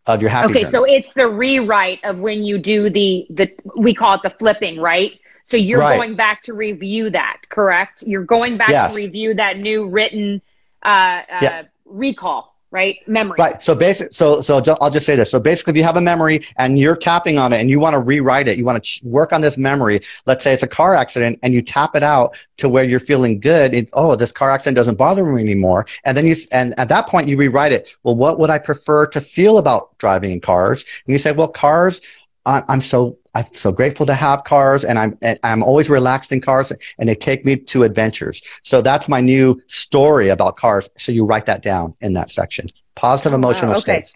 [0.07, 0.73] of your happy okay journal.
[0.73, 4.81] so it's the rewrite of when you do the the we call it the flipping
[4.81, 5.99] right so you're right.
[5.99, 8.97] going back to review that correct you're going back yes.
[8.97, 10.41] to review that new written
[10.85, 11.63] uh, uh, yeah.
[11.85, 13.09] recall right?
[13.09, 13.37] Memory.
[13.39, 13.63] Right.
[13.63, 14.13] So basic.
[14.13, 15.31] So so I'll just say this.
[15.31, 17.95] So basically, if you have a memory and you're tapping on it and you want
[17.95, 20.03] to rewrite it, you want to work on this memory.
[20.27, 23.41] Let's say it's a car accident and you tap it out to where you're feeling
[23.41, 23.75] good.
[23.75, 25.87] It, oh, this car accident doesn't bother me anymore.
[26.05, 27.97] And then you and at that point you rewrite it.
[28.03, 30.85] Well, what would I prefer to feel about driving in cars?
[31.07, 32.03] And you say, well, cars.
[32.47, 36.73] I'm so I'm so grateful to have cars and I'm, I'm always relaxed in cars
[36.99, 38.41] and they take me to adventures.
[38.63, 40.89] So that's my new story about cars.
[40.97, 42.67] So you write that down in that section.
[42.95, 43.79] Positive oh, emotional wow.
[43.79, 43.81] okay.
[43.81, 44.15] states.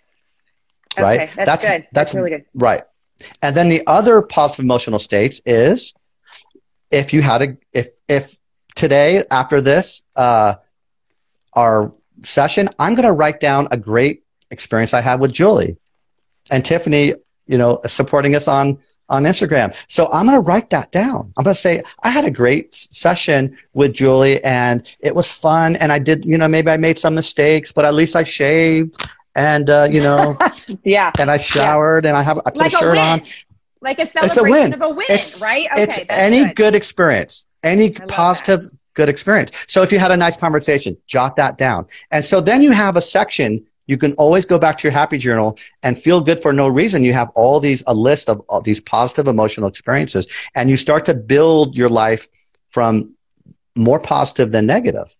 [0.99, 1.21] Right?
[1.21, 1.71] Okay, that's, that's good.
[1.71, 2.45] That's, that's really good.
[2.55, 2.83] Right.
[3.43, 5.93] And then the other positive emotional states is
[6.90, 8.37] if you had a, if, if
[8.75, 10.55] today after this, uh,
[11.53, 15.77] our session, I'm going to write down a great experience I had with Julie
[16.51, 17.12] and Tiffany,
[17.51, 18.79] you know, supporting us on
[19.11, 19.75] on Instagram.
[19.89, 21.33] So I'm going to write that down.
[21.37, 25.77] I'm going to say, I had a great session with Julie and it was fun.
[25.77, 29.05] And I did, you know, maybe I made some mistakes, but at least I shaved
[29.35, 30.39] and, uh, you know,
[30.85, 31.11] yeah.
[31.19, 32.11] And I showered yeah.
[32.11, 33.23] and I have, I put like a shirt a on.
[33.83, 34.75] Like a celebration it's a win.
[34.75, 35.67] of a win, it's, right?
[35.73, 36.57] Okay, it's any good.
[36.57, 36.75] good.
[36.75, 38.73] experience, any positive that.
[38.95, 39.53] good experience.
[39.69, 41.87] So if you had a nice conversation, jot that down.
[42.11, 45.19] And so then you have a section you can always go back to your happy
[45.19, 47.05] journal and feel good for no reason.
[47.05, 51.05] You have all these, a list of all these positive emotional experiences and you start
[51.07, 52.27] to build your life
[52.69, 53.14] from
[53.77, 55.14] more positive than negative.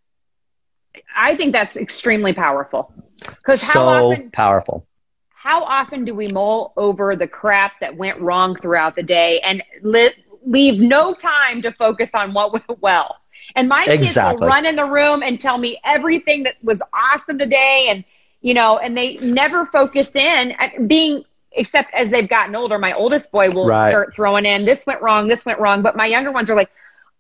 [1.17, 2.93] I think that's extremely powerful.
[3.19, 4.87] Because so often, powerful.
[5.31, 9.63] How often do we mull over the crap that went wrong throughout the day and
[9.83, 13.17] li- leave no time to focus on what went well?
[13.57, 17.39] And my kids will run in the room and tell me everything that was awesome
[17.39, 17.87] today.
[17.89, 18.05] And,
[18.41, 22.93] you know, and they never focus in uh, being, except as they've gotten older, my
[22.93, 23.91] oldest boy will right.
[23.91, 25.83] start throwing in, this went wrong, this went wrong.
[25.83, 26.71] But my younger ones are like,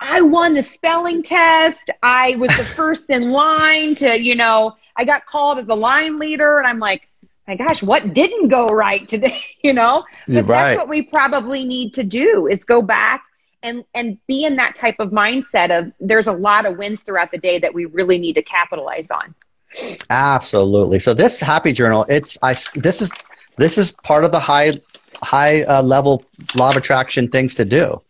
[0.01, 1.91] I won the spelling test.
[2.03, 6.19] I was the first in line to, you know, I got called as a line
[6.19, 6.59] leader.
[6.59, 7.07] And I'm like,
[7.47, 9.43] my gosh, what didn't go right today?
[9.63, 10.47] you know, but right.
[10.47, 13.25] that's what we probably need to do is go back
[13.63, 17.31] and and be in that type of mindset of there's a lot of wins throughout
[17.31, 19.35] the day that we really need to capitalize on.
[20.11, 20.99] Absolutely.
[20.99, 23.11] So this happy journal, it's I this is
[23.57, 24.81] this is part of the high
[25.23, 28.01] high uh, level law of attraction things to do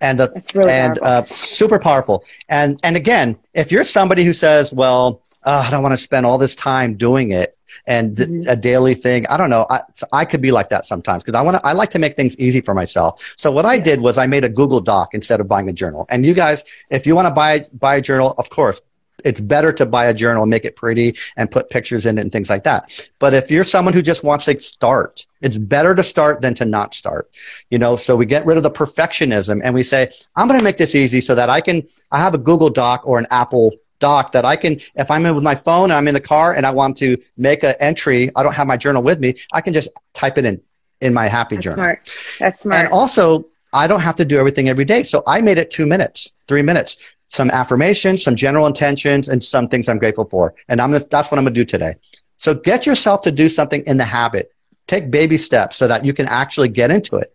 [0.00, 2.24] and the, really and uh, super powerful.
[2.48, 6.26] And and again, if you're somebody who says, "Well, uh, I don't want to spend
[6.26, 8.48] all this time doing it," and mm-hmm.
[8.48, 9.66] a daily thing, I don't know.
[9.70, 9.80] I,
[10.12, 11.66] I could be like that sometimes because I want to.
[11.66, 13.34] I like to make things easy for myself.
[13.36, 16.06] So what I did was I made a Google Doc instead of buying a journal.
[16.10, 18.80] And you guys, if you want to buy buy a journal, of course,
[19.24, 22.22] it's better to buy a journal, and make it pretty, and put pictures in it
[22.22, 23.08] and things like that.
[23.18, 26.64] But if you're someone who just wants to start, it's better to start than to
[26.64, 27.30] not start.
[27.70, 30.64] You know, so we get rid of the perfectionism and we say, I'm going to
[30.64, 33.72] make this easy so that I can, I have a Google Doc or an Apple
[33.98, 36.54] doc that I can, if I'm in with my phone and I'm in the car
[36.54, 39.60] and I want to make an entry, I don't have my journal with me, I
[39.60, 40.60] can just type it in
[41.00, 41.78] in my happy That's journal.
[41.78, 42.14] Smart.
[42.38, 42.80] That's smart.
[42.80, 45.02] And also, I don't have to do everything every day.
[45.02, 46.96] So I made it two minutes, three minutes
[47.34, 50.54] some affirmations, some general intentions, and some things I'm grateful for.
[50.68, 51.94] And I'm gonna, that's what I'm going to do today.
[52.36, 54.52] So get yourself to do something in the habit.
[54.86, 57.34] Take baby steps so that you can actually get into it.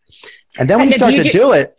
[0.58, 1.78] And then when and you start you to do, do it.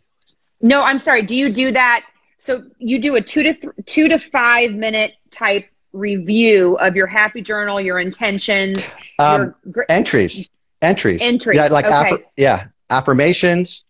[0.60, 1.22] No, I'm sorry.
[1.22, 2.04] Do you do that?
[2.36, 7.06] So you do a two to th- two to five minute type review of your
[7.06, 10.50] happy journal, your intentions, um, your entries,
[10.82, 11.56] entries, entries.
[11.56, 11.94] Yeah, like okay.
[11.94, 13.84] affir- yeah, affirmations,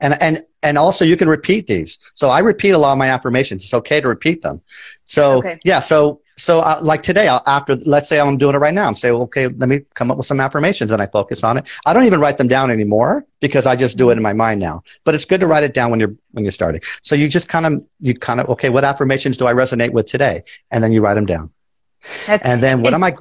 [0.00, 1.98] and and and also you can repeat these.
[2.14, 3.64] So I repeat a lot of my affirmations.
[3.64, 4.60] It's okay to repeat them.
[5.04, 5.58] So okay.
[5.64, 8.86] yeah, so so uh, like today, I'll, after let's say I'm doing it right now,
[8.86, 11.68] I'm saying, okay, let me come up with some affirmations, and I focus on it.
[11.86, 14.60] I don't even write them down anymore because I just do it in my mind
[14.60, 14.82] now.
[15.04, 16.80] But it's good to write it down when you're when you're starting.
[17.02, 20.06] So you just kind of you kind of okay, what affirmations do I resonate with
[20.06, 21.50] today, and then you write them down.
[22.26, 23.16] That's, and then what am I?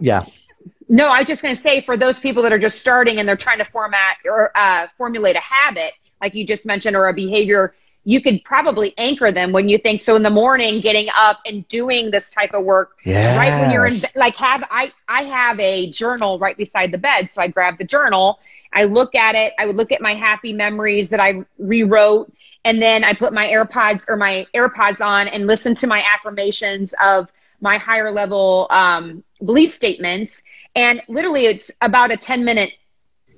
[0.00, 0.22] Yeah.
[0.92, 3.26] No, I was just going to say for those people that are just starting and
[3.26, 7.14] they're trying to format or uh, formulate a habit, like you just mentioned, or a
[7.14, 7.74] behavior,
[8.04, 11.66] you could probably anchor them when you think so in the morning, getting up and
[11.68, 13.38] doing this type of work yes.
[13.38, 17.30] right when you're in like have I I have a journal right beside the bed,
[17.30, 18.38] so I grab the journal,
[18.70, 22.30] I look at it, I would look at my happy memories that I rewrote,
[22.66, 26.92] and then I put my AirPods or my AirPods on and listen to my affirmations
[27.02, 30.42] of my higher level um, belief statements
[30.74, 32.70] and literally, it's about a 10 minute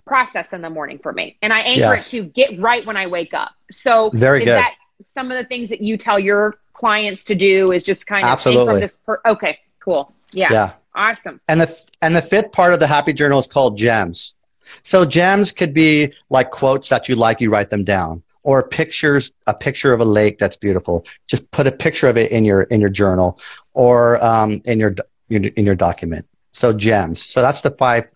[0.06, 1.36] process in the morning for me.
[1.42, 2.08] And I anchor yes.
[2.08, 3.52] it to get right when I wake up.
[3.70, 4.48] So, very good.
[4.48, 8.24] That some of the things that you tell your clients to do is just kind
[8.24, 8.80] of Absolutely.
[8.80, 8.98] this.
[9.04, 10.12] Per- okay, cool.
[10.32, 10.48] Yeah.
[10.52, 10.72] Yeah.
[10.94, 11.40] Awesome.
[11.48, 14.34] And the and the fifth part of the happy journal is called gems.
[14.82, 19.32] So gems could be like quotes that you like, you write them down, or pictures,
[19.46, 21.04] a picture of a lake that's beautiful.
[21.26, 23.40] Just put a picture of it in your in your journal
[23.72, 24.94] or um, in your
[25.28, 26.26] in your document.
[26.54, 27.22] So gems.
[27.22, 28.10] So that's the five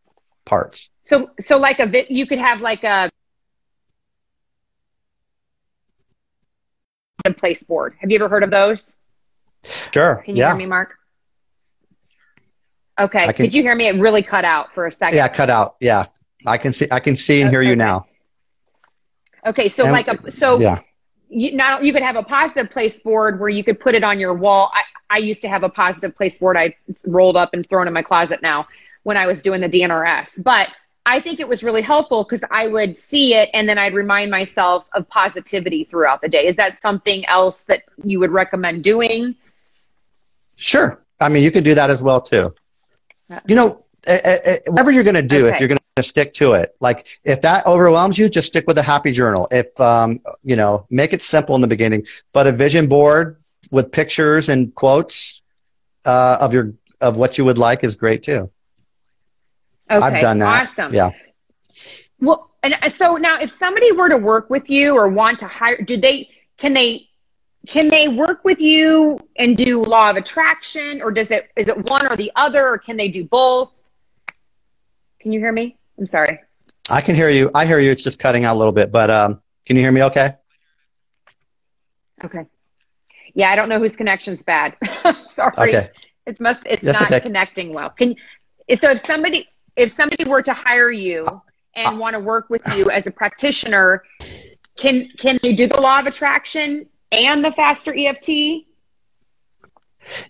[0.46, 0.90] parts.
[1.02, 3.10] So so like a you could have like a
[7.36, 7.94] place board.
[8.00, 8.96] Have you ever heard of those?
[9.92, 10.22] Sure.
[10.24, 10.48] Can you yeah.
[10.50, 10.94] hear me, Mark?
[12.98, 13.32] Okay.
[13.32, 13.88] Can, Did you hear me?
[13.88, 15.16] It really cut out for a second.
[15.16, 15.76] Yeah, cut out.
[15.80, 16.04] Yeah.
[16.46, 18.06] I can see I can see and hear you now.
[19.46, 20.78] Okay, so and, like a so yeah.
[21.30, 24.18] You, now you could have a positive place board where you could put it on
[24.18, 24.70] your wall.
[24.72, 26.74] I, I used to have a positive place board I
[27.06, 28.66] rolled up and thrown in my closet now
[29.02, 30.42] when I was doing the DNRS.
[30.42, 30.68] But
[31.06, 34.30] I think it was really helpful because I would see it and then I'd remind
[34.30, 36.46] myself of positivity throughout the day.
[36.46, 39.34] Is that something else that you would recommend doing?
[40.56, 41.02] Sure.
[41.20, 42.54] I mean, you could do that as well too.
[43.46, 45.54] You know, eh, eh, eh, whatever you're going to do, okay.
[45.54, 48.78] if you're going to stick to it, like if that overwhelms you, just stick with
[48.78, 49.48] a happy journal.
[49.50, 53.38] If, um, you know, make it simple in the beginning, but a vision board,
[53.70, 55.42] with pictures and quotes
[56.04, 58.50] uh, of your of what you would like is great too.
[59.90, 60.62] Okay, I've done that.
[60.62, 60.92] Awesome.
[60.92, 61.10] Yeah.
[62.20, 65.46] Well, and uh, so now, if somebody were to work with you or want to
[65.46, 67.08] hire, do they can they
[67.66, 71.88] can they work with you and do law of attraction, or does it is it
[71.88, 73.70] one or the other, or can they do both?
[75.20, 75.77] Can you hear me?
[75.98, 76.40] I'm sorry.
[76.88, 77.50] I can hear you.
[77.54, 77.90] I hear you.
[77.90, 80.02] It's just cutting out a little bit, but um, can you hear me?
[80.04, 80.34] Okay.
[82.24, 82.46] Okay.
[83.34, 84.76] Yeah, I don't know whose connection's bad.
[85.28, 85.52] Sorry.
[85.58, 85.90] Okay.
[86.26, 87.20] It must it's That's not okay.
[87.20, 87.90] connecting well.
[87.90, 88.16] Can
[88.78, 91.24] so if somebody if somebody were to hire you
[91.74, 94.02] and uh, want to work with you as a practitioner,
[94.76, 98.66] can can you do the law of attraction and the faster EFT?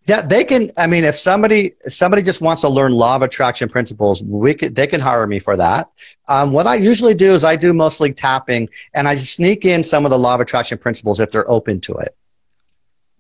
[0.07, 0.71] Yeah, they can.
[0.77, 4.75] I mean, if somebody somebody just wants to learn law of attraction principles, we could,
[4.75, 5.91] they can hire me for that.
[6.29, 10.05] Um, what I usually do is I do mostly tapping, and I sneak in some
[10.05, 12.17] of the law of attraction principles if they're open to it.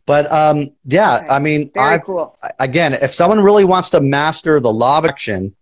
[0.06, 1.26] But um, yeah, okay.
[1.28, 2.36] I mean, I cool.
[2.58, 5.54] again, if someone really wants to master the law of attraction,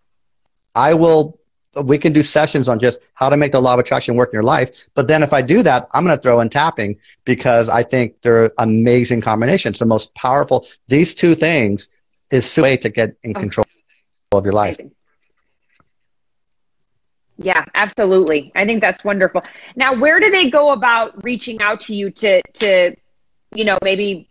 [0.74, 1.40] I will
[1.82, 4.34] we can do sessions on just how to make the law of attraction work in
[4.34, 4.70] your life.
[4.94, 8.20] But then if I do that, I'm going to throw in tapping because I think
[8.22, 9.78] they're amazing combinations.
[9.78, 11.90] The most powerful, these two things
[12.30, 13.66] is a way to get in control
[14.32, 14.78] of your life.
[17.38, 18.50] Yeah, absolutely.
[18.54, 19.42] I think that's wonderful.
[19.76, 22.96] Now, where do they go about reaching out to you to, to,
[23.54, 24.30] you know, maybe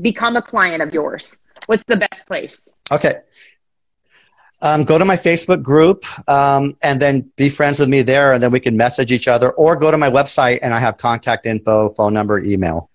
[0.00, 1.38] become a client of yours?
[1.66, 2.62] What's the best place?
[2.90, 3.14] Okay
[4.62, 8.42] um, go to my Facebook group um, and then be friends with me there, and
[8.42, 11.46] then we can message each other, or go to my website and I have contact
[11.46, 12.90] info, phone number, email.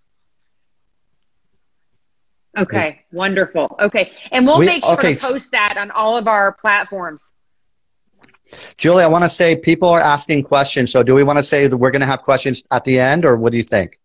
[2.58, 3.18] Okay, yeah.
[3.18, 3.76] wonderful.
[3.80, 5.16] Okay, and we'll we, make sure okay.
[5.16, 7.22] to post that on all of our platforms.
[8.76, 10.92] Julie, I want to say people are asking questions.
[10.92, 13.24] So, do we want to say that we're going to have questions at the end,
[13.24, 14.01] or what do you think?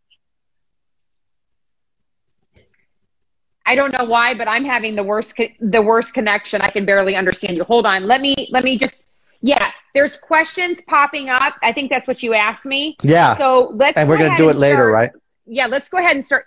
[3.66, 6.60] I don't know why, but I'm having the worst the worst connection.
[6.62, 7.64] I can barely understand you.
[7.64, 8.06] Hold on.
[8.06, 9.06] Let me let me just
[9.40, 11.54] yeah, there's questions popping up.
[11.62, 12.96] I think that's what you asked me.
[13.02, 13.36] Yeah.
[13.36, 14.92] So let's And we're going to do it later, start.
[14.92, 15.10] right?
[15.46, 16.46] Yeah, let's go ahead and start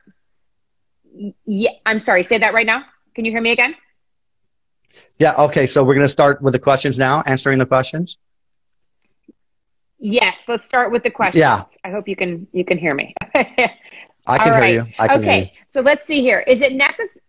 [1.46, 2.24] Yeah, I'm sorry.
[2.24, 2.84] Say that right now.
[3.16, 3.76] Can you hear me again?
[5.18, 5.68] Yeah, okay.
[5.68, 8.18] So we're going to start with the questions now, answering the questions.
[10.00, 11.42] Yes, let's start with the questions.
[11.42, 11.64] Yeah.
[11.84, 13.14] I hope you can you can hear me.
[14.30, 14.94] I can hear you.
[15.00, 15.50] I can okay, hear you.
[15.72, 16.40] so let's see here.
[16.40, 17.24] Is it necessary?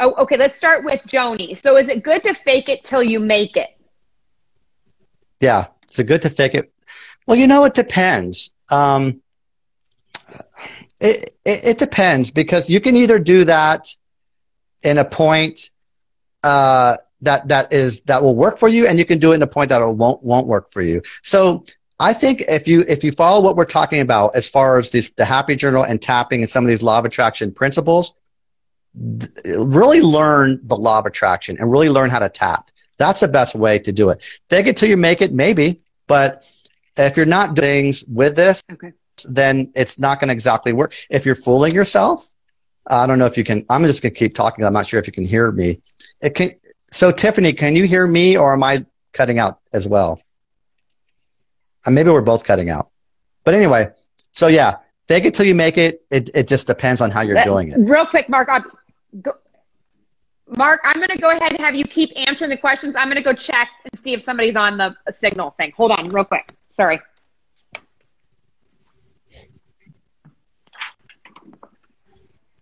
[0.00, 0.36] Oh, okay.
[0.36, 1.56] Let's start with Joni.
[1.56, 3.70] So, is it good to fake it till you make it?
[5.40, 6.72] Yeah, it's a good to fake it.
[7.26, 8.52] Well, you know, it depends.
[8.70, 9.20] Um,
[11.00, 13.86] it, it, it depends because you can either do that
[14.82, 15.70] in a point
[16.44, 19.42] uh, that that is that will work for you, and you can do it in
[19.42, 21.02] a point that won't won't work for you.
[21.22, 21.64] So
[22.00, 25.10] I think if you if you follow what we're talking about as far as this,
[25.10, 28.14] the happy journal and tapping and some of these law of attraction principles,
[29.18, 32.70] th- really learn the law of attraction and really learn how to tap.
[32.98, 34.22] That's the best way to do it.
[34.48, 36.46] Fake it till you make it, maybe, but
[36.96, 38.92] if you're not doing things with this, okay.
[39.28, 40.94] then it's not going to exactly work.
[41.10, 42.28] If you're fooling yourself,
[42.88, 43.64] I don't know if you can.
[43.70, 44.64] I'm just going to keep talking.
[44.64, 45.80] I'm not sure if you can hear me.
[46.22, 46.52] It can.
[46.90, 50.20] So Tiffany, can you hear me, or am I cutting out as well?
[51.86, 52.90] And maybe we're both cutting out.
[53.44, 53.88] But anyway,
[54.32, 56.02] so yeah, fake it till you make it.
[56.10, 57.78] It, it just depends on how you're doing it.
[57.78, 58.48] Real quick, Mark.
[58.50, 58.60] i
[59.22, 59.32] go,
[60.56, 62.96] Mark, I'm going to go ahead and have you keep answering the questions.
[62.96, 65.72] I'm going to go check and see if somebody's on the signal thing.
[65.76, 66.50] Hold on, real quick.
[66.70, 67.00] Sorry.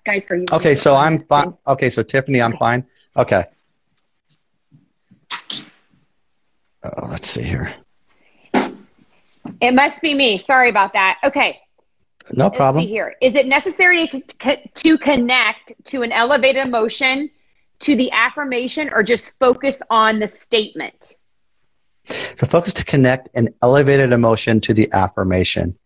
[0.04, 0.44] Guys, are you?
[0.52, 1.52] Okay, so I'm fine.
[1.66, 2.86] Okay, so Tiffany, I'm fine.
[3.16, 3.44] Okay.
[6.84, 7.74] Oh, let's see here.
[9.60, 10.38] It must be me.
[10.38, 11.18] Sorry about that.
[11.24, 11.60] Okay.
[12.32, 12.86] No problem.
[12.86, 13.14] here.
[13.22, 14.08] Is it necessary
[14.74, 17.30] to connect to an elevated emotion
[17.80, 21.14] to the affirmation or just focus on the statement?
[22.04, 25.78] So focus to connect an elevated emotion to the affirmation.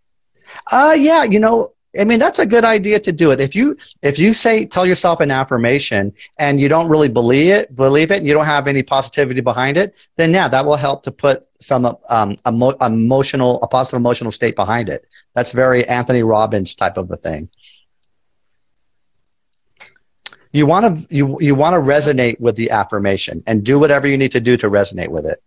[0.71, 3.41] Uh yeah, you know, I mean, that's a good idea to do it.
[3.41, 7.75] If you if you say tell yourself an affirmation and you don't really believe it,
[7.75, 11.03] believe it, and you don't have any positivity behind it, then yeah, that will help
[11.05, 15.05] to put some um, emo- emotional, a positive emotional state behind it.
[15.35, 17.49] That's very Anthony Robbins type of a thing.
[20.53, 24.17] You want to you you want to resonate with the affirmation and do whatever you
[24.17, 25.43] need to do to resonate with it.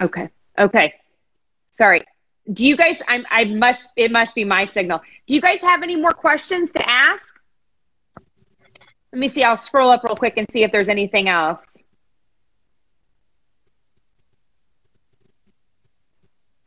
[0.00, 0.30] Okay.
[0.58, 0.94] Okay.
[1.70, 2.04] Sorry
[2.52, 5.00] do you guys I'm, i must it must be my signal.
[5.26, 7.34] Do you guys have any more questions to ask?
[9.12, 11.64] Let me see i'll scroll up real quick and see if there's anything else.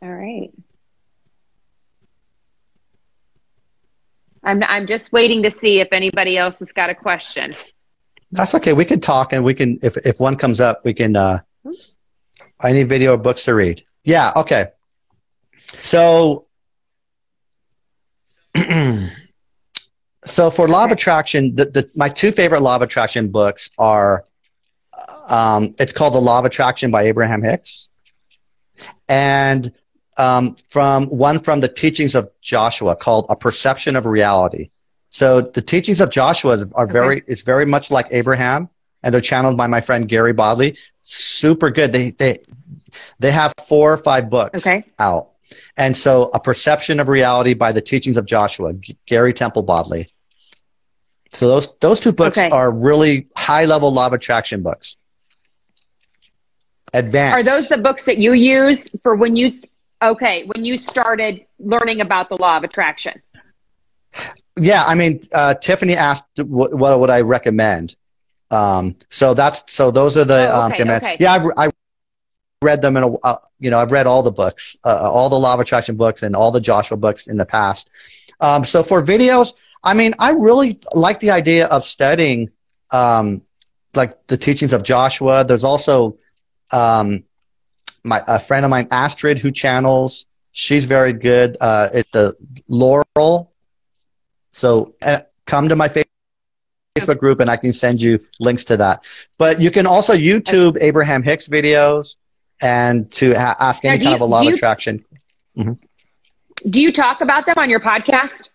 [0.02, 0.52] All right.
[4.44, 7.56] I'm i'm just waiting to see if anybody else has got a question.
[8.32, 11.16] That's okay we can talk and we can if if one comes up we can
[11.16, 11.40] uh
[12.64, 13.84] need video or books to read.
[14.04, 14.68] Yeah okay
[15.58, 16.46] so,
[20.26, 24.26] so for law of attraction, the, the, my two favorite law of attraction books are,
[25.30, 27.90] um, it's called The Law of Attraction by Abraham Hicks,
[29.08, 29.72] and
[30.18, 34.70] um, from one from the teachings of Joshua called A Perception of Reality.
[35.10, 36.94] So the teachings of Joshua are okay.
[36.94, 38.70] very, it's very much like Abraham,
[39.04, 40.78] and they're channeled by my friend Gary Bodley.
[41.02, 41.94] Super good.
[41.94, 42.40] They they
[43.20, 44.84] they have four or five books okay.
[45.00, 45.32] out
[45.78, 48.74] And so, A Perception of Reality by the Teachings of Joshua,
[49.06, 50.10] Gary Temple Bodley.
[51.32, 52.50] So those those two books okay.
[52.50, 54.98] are really high level law of attraction books.
[56.94, 57.38] Advanced.
[57.38, 59.52] Are those the books that you use for when you
[60.02, 63.22] okay when you started learning about the law of attraction?
[64.60, 67.96] Yeah, I mean, uh, Tiffany asked what, what would I recommend.
[68.50, 71.18] Um, so that's so those are the oh, okay, um, okay.
[71.20, 71.70] yeah I've, I
[72.62, 75.38] read them in a uh, you know I've read all the books uh, all the
[75.38, 77.90] law of attraction books and all the Joshua books in the past.
[78.40, 79.54] Um, so for videos,
[79.84, 82.50] I mean, I really like the idea of studying
[82.92, 83.42] um,
[83.96, 85.44] like the teachings of Joshua.
[85.44, 86.18] There's also
[86.72, 87.24] um,
[88.04, 90.26] my a friend of mine, Astrid, who channels.
[90.52, 91.58] She's very good.
[91.62, 92.36] Uh, it's the
[92.68, 93.52] Laurel.
[94.52, 95.90] So uh, come to my
[96.98, 99.06] Facebook group, and I can send you links to that.
[99.38, 102.16] But you can also YouTube Abraham Hicks videos
[102.62, 105.04] and to ha- ask any kind you, of a law of attraction.
[105.58, 105.74] Mm-hmm.
[106.70, 108.50] Do you talk about them on your podcast?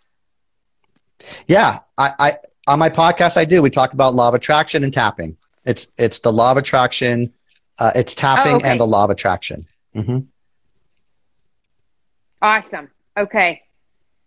[1.46, 2.36] Yeah, I, I
[2.66, 3.62] on my podcast I do.
[3.62, 5.36] We talk about law of attraction and tapping.
[5.64, 7.32] It's it's the law of attraction.
[7.78, 8.70] Uh, it's tapping oh, okay.
[8.70, 9.66] and the law of attraction.
[9.94, 10.18] Mm-hmm.
[12.40, 12.90] Awesome.
[13.16, 13.62] Okay,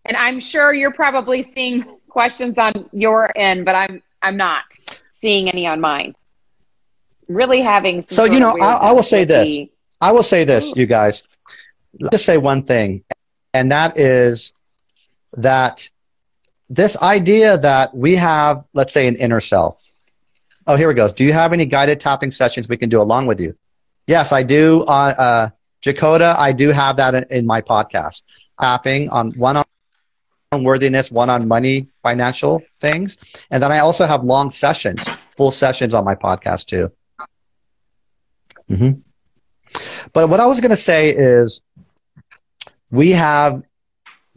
[0.05, 4.63] and I'm sure you're probably seeing questions on your end, but I'm I'm not
[5.21, 6.15] seeing any on mine.
[7.27, 9.59] Really having so you know I, I, will say this.
[9.99, 11.23] I will say this, you guys.
[11.99, 13.03] Let's just say one thing,
[13.53, 14.53] and that is
[15.37, 15.89] that
[16.69, 19.83] this idea that we have, let's say, an inner self.
[20.67, 21.13] Oh, here it goes.
[21.13, 23.55] Do you have any guided tapping sessions we can do along with you?
[24.07, 24.83] Yes, I do.
[24.87, 25.49] On uh, uh,
[25.81, 28.23] Jacoda, I do have that in, in my podcast.
[28.59, 29.57] Tapping on one
[30.51, 33.17] on worthiness, one on money, financial things,
[33.51, 36.91] and then I also have long sessions, full sessions on my podcast too.
[38.69, 38.99] Mm-hmm.
[40.13, 41.61] But what I was going to say is,
[42.91, 43.63] we have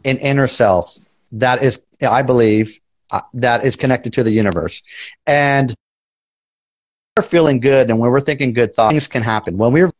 [0.05, 0.97] an inner self
[1.33, 2.79] that is, I believe,
[3.11, 4.83] uh, that is connected to the universe.
[5.25, 5.73] And
[7.15, 9.57] we're feeling good and when we're thinking good thoughts, things can happen.
[9.57, 9.91] When we're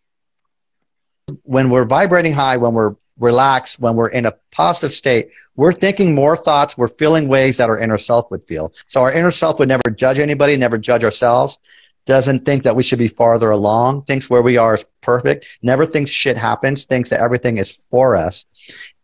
[1.44, 6.16] when we're vibrating high, when we're relaxed, when we're in a positive state, we're thinking
[6.16, 8.74] more thoughts, we're feeling ways that our inner self would feel.
[8.88, 11.60] So our inner self would never judge anybody, never judge ourselves,
[12.10, 15.86] doesn't think that we should be farther along, thinks where we are is perfect, never
[15.86, 18.48] thinks shit happens, thinks that everything is for us.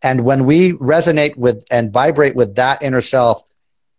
[0.02, 3.42] And when we resonate with and vibrate with that inner self,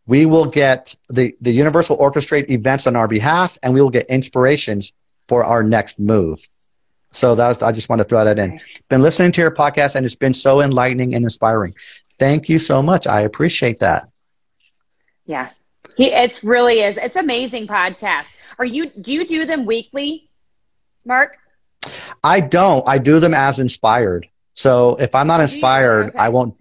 [0.07, 3.89] we will get the, the universe will orchestrate events on our behalf and we will
[3.89, 4.91] get inspirations
[5.29, 6.45] for our next move.
[7.11, 8.59] So that was, I just want to throw that in.
[8.89, 11.75] Been listening to your podcast and it's been so enlightening and inspiring.
[12.19, 13.07] Thank you so much.
[13.07, 14.09] I appreciate that.
[15.25, 15.49] Yeah.
[15.95, 16.97] He, it's really is.
[16.97, 18.36] It's amazing podcast.
[18.59, 20.29] Are you, do you do them weekly,
[21.05, 21.37] Mark?
[22.23, 22.87] I don't.
[22.87, 24.27] I do them as inspired.
[24.53, 26.17] So if I'm not inspired, okay.
[26.17, 26.55] I won't.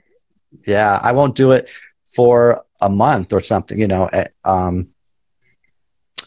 [0.66, 1.68] Yeah, I won't do it
[2.04, 3.78] for a month or something.
[3.78, 4.06] You know.
[4.12, 4.88] Eh, um,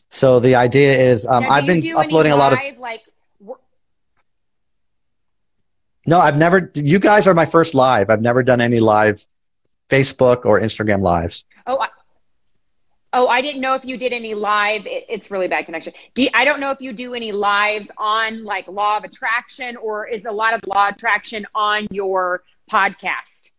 [0.09, 3.03] so the idea is, um, I've been uploading a lot of like.
[6.07, 6.71] No, I've never.
[6.73, 8.09] You guys are my first live.
[8.09, 9.23] I've never done any live
[9.89, 11.45] Facebook or Instagram lives.
[11.67, 11.89] Oh, I,
[13.11, 14.85] Oh, I didn't know if you did any live.
[14.85, 15.93] It, it's really bad connection.
[16.13, 19.77] Do you, I don't know if you do any lives on like law of attraction
[19.77, 23.49] or is a lot of law of attraction on your podcast?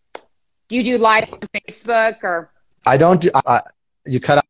[0.68, 2.50] Do you do live on Facebook or?
[2.86, 3.30] I don't do.
[3.34, 3.60] Uh,
[4.06, 4.44] you cut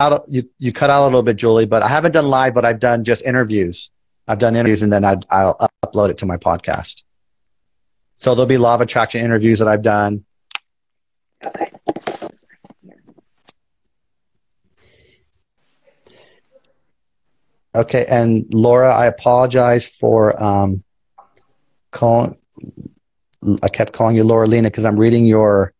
[0.00, 0.20] out.
[0.28, 1.66] You you cut out a little bit, Julie.
[1.66, 2.54] But I haven't done live.
[2.54, 3.90] But I've done just interviews.
[4.26, 7.04] I've done interviews and then i I'll upload it to my podcast.
[8.16, 10.24] So there'll be law of attraction interviews that I've done.
[11.46, 11.70] Okay.
[17.78, 20.82] Okay, and Laura, I apologize for um,
[21.92, 22.36] calling.
[23.62, 25.72] I kept calling you Laura Lena because I'm reading your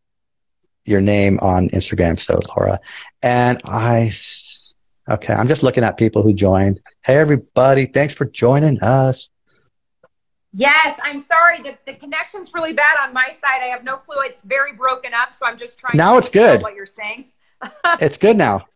[0.85, 2.17] your name on Instagram.
[2.17, 2.79] So Laura,
[3.23, 4.11] and I.
[5.11, 6.79] Okay, I'm just looking at people who joined.
[7.03, 7.87] Hey, everybody!
[7.87, 9.29] Thanks for joining us.
[10.53, 11.63] Yes, I'm sorry.
[11.63, 13.61] The, the connection's really bad on my side.
[13.61, 14.23] I have no clue.
[14.23, 15.97] It's very broken up, so I'm just trying.
[15.97, 16.63] Now it's good.
[16.63, 17.25] What you're saying?
[18.01, 18.67] it's good now.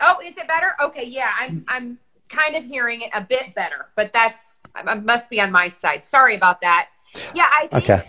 [0.00, 0.72] Oh, is it better?
[0.82, 1.30] Okay, yeah.
[1.38, 1.98] I'm I'm
[2.28, 6.04] kind of hearing it a bit better, but that's I must be on my side.
[6.04, 6.88] Sorry about that.
[7.34, 8.02] Yeah, I think, okay.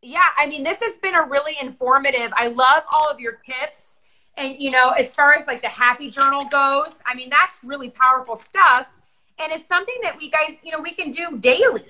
[0.00, 2.32] Yeah, I mean, this has been a really informative.
[2.34, 4.00] I love all of your tips,
[4.36, 7.90] and you know, as far as like the happy journal goes, I mean, that's really
[7.90, 8.98] powerful stuff,
[9.38, 11.82] and it's something that we guys, you know, we can do daily.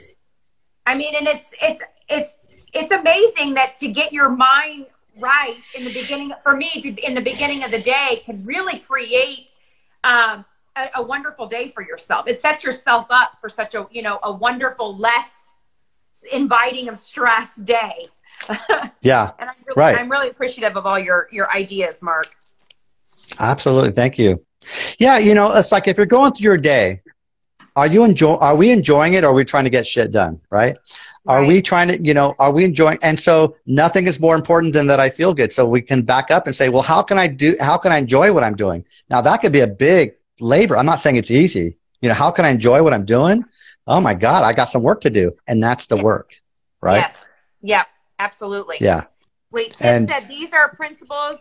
[0.85, 2.37] I mean, and it's it's it's
[2.73, 4.87] it's amazing that to get your mind
[5.19, 8.79] right in the beginning for me to in the beginning of the day can really
[8.79, 9.49] create
[10.05, 10.45] um,
[10.77, 12.27] a, a, wonderful day for yourself.
[12.27, 15.53] It sets yourself up for such a, you know, a wonderful, less
[16.31, 18.09] inviting of stress day.
[19.03, 19.31] yeah.
[19.39, 19.99] and I'm really, right.
[19.99, 22.35] I'm really appreciative of all your, your ideas, Mark.
[23.39, 23.91] Absolutely.
[23.91, 24.45] Thank you.
[24.99, 25.19] Yeah.
[25.19, 27.03] You know, it's like if you're going through your day,
[27.75, 30.41] are you enjoy, are we enjoying it or are we trying to get shit done?
[30.51, 30.77] Right.
[31.27, 32.99] Are we trying to, you know, are we enjoying?
[33.03, 35.53] And so nothing is more important than that I feel good.
[35.53, 37.99] So we can back up and say, well, how can I do, how can I
[37.99, 38.85] enjoy what I'm doing?
[39.09, 40.77] Now that could be a big labor.
[40.77, 41.77] I'm not saying it's easy.
[42.01, 43.45] You know, how can I enjoy what I'm doing?
[43.87, 45.33] Oh my God, I got some work to do.
[45.47, 46.35] And that's the work.
[46.81, 46.97] Right.
[46.97, 47.25] Yes.
[47.63, 47.85] Yeah,
[48.19, 48.77] absolutely.
[48.81, 49.05] Yeah.
[49.51, 51.39] Wait, Tim said these are principles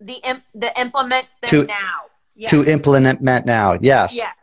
[0.00, 2.00] the, imp- the implement them to, now.
[2.36, 2.50] Yes.
[2.50, 3.78] To implement now.
[3.80, 4.16] Yes.
[4.16, 4.34] Yes.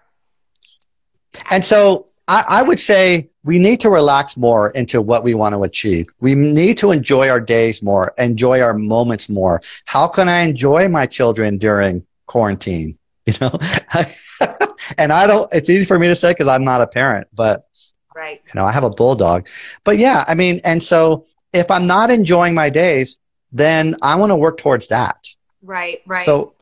[1.49, 5.53] And so I, I would say we need to relax more into what we want
[5.53, 6.07] to achieve.
[6.20, 9.62] We need to enjoy our days more, enjoy our moments more.
[9.86, 12.97] How can I enjoy my children during quarantine?
[13.28, 13.52] You know,
[14.98, 17.68] and I don't, it's easy for me to say because I'm not a parent, but
[18.16, 18.42] right.
[18.44, 19.48] You know, I have a bulldog,
[19.84, 23.20] but yeah, I mean, and so if I'm not enjoying my days,
[23.52, 25.28] then I want to work towards that.
[25.62, 26.02] Right.
[26.08, 26.24] Right.
[26.24, 26.56] So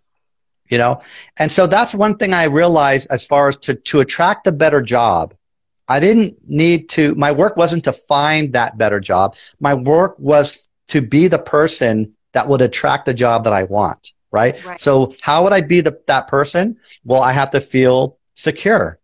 [0.69, 1.01] you know
[1.39, 4.81] and so that's one thing i realized as far as to, to attract a better
[4.81, 5.33] job
[5.87, 10.69] i didn't need to my work wasn't to find that better job my work was
[10.87, 14.79] to be the person that would attract the job that i want right, right.
[14.79, 18.99] so how would i be the, that person well i have to feel secure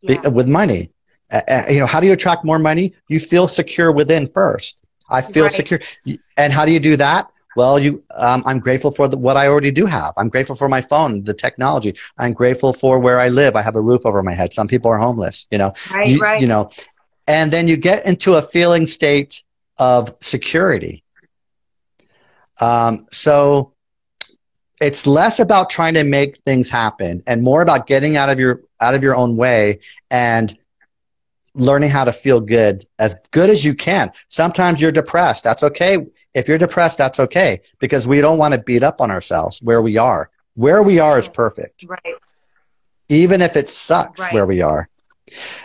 [0.00, 0.20] yeah.
[0.20, 0.90] be, with money
[1.30, 5.20] uh, you know how do you attract more money you feel secure within first i
[5.20, 5.52] feel right.
[5.52, 5.80] secure
[6.36, 9.48] and how do you do that well, you, um, I'm grateful for the, what I
[9.48, 10.12] already do have.
[10.16, 11.92] I'm grateful for my phone, the technology.
[12.16, 13.56] I'm grateful for where I live.
[13.56, 14.52] I have a roof over my head.
[14.52, 16.40] Some people are homeless, you know, right, you, right.
[16.40, 16.70] you know,
[17.26, 19.42] and then you get into a feeling state
[19.80, 21.02] of security.
[22.60, 23.72] Um, so
[24.80, 28.62] it's less about trying to make things happen and more about getting out of your
[28.80, 30.56] out of your own way and
[31.54, 34.12] learning how to feel good as good as you can.
[34.28, 35.42] Sometimes you're depressed.
[35.44, 36.06] That's okay.
[36.34, 39.82] If you're depressed, that's okay because we don't want to beat up on ourselves where
[39.82, 40.30] we are.
[40.54, 41.84] Where we are is perfect.
[41.86, 42.14] Right.
[43.08, 44.34] Even if it sucks right.
[44.34, 44.88] where we are.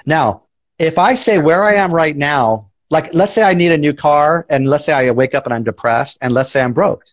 [0.05, 0.43] Now,
[0.79, 3.93] if I say where I am right now, like let's say I need a new
[3.93, 7.03] car and let's say I wake up and I'm depressed and let's say I'm broke.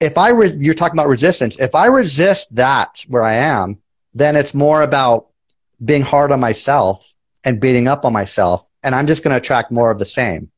[0.00, 1.58] If I, re- you're talking about resistance.
[1.58, 3.78] If I resist that where I am,
[4.14, 5.28] then it's more about
[5.84, 9.70] being hard on myself and beating up on myself, and I'm just going to attract
[9.70, 10.50] more of the same.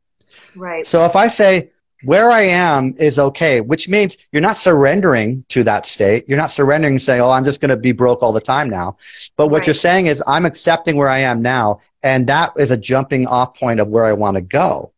[0.57, 0.87] Right.
[0.87, 1.71] So if I say
[2.03, 6.25] where I am is okay, which means you're not surrendering to that state.
[6.27, 8.69] You're not surrendering and saying, oh, I'm just going to be broke all the time
[8.69, 8.97] now.
[9.37, 9.67] But what right.
[9.69, 13.59] you're saying is I'm accepting where I am now, and that is a jumping off
[13.59, 14.93] point of where I want to go.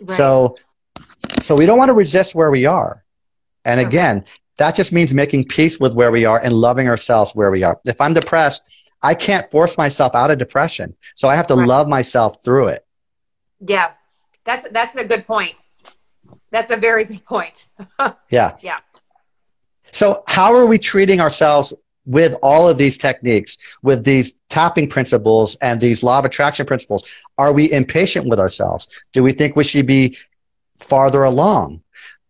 [0.00, 0.10] Right.
[0.10, 0.58] So,
[1.40, 3.02] so we don't want to resist where we are.
[3.70, 4.24] And again,
[4.58, 7.80] that just means making peace with where we are and loving ourselves where we are.
[7.86, 8.62] If I'm depressed,
[9.02, 10.94] I can't force myself out of depression.
[11.14, 11.66] So I have to right.
[11.66, 12.84] love myself through it.
[13.60, 13.92] Yeah.
[14.44, 15.54] That's that's a good point.
[16.50, 17.68] That's a very good point.
[18.30, 18.56] yeah.
[18.60, 18.76] Yeah.
[19.92, 21.72] So how are we treating ourselves
[22.06, 27.08] with all of these techniques, with these tapping principles and these law of attraction principles?
[27.38, 28.88] Are we impatient with ourselves?
[29.12, 30.16] Do we think we should be
[30.78, 31.82] farther along?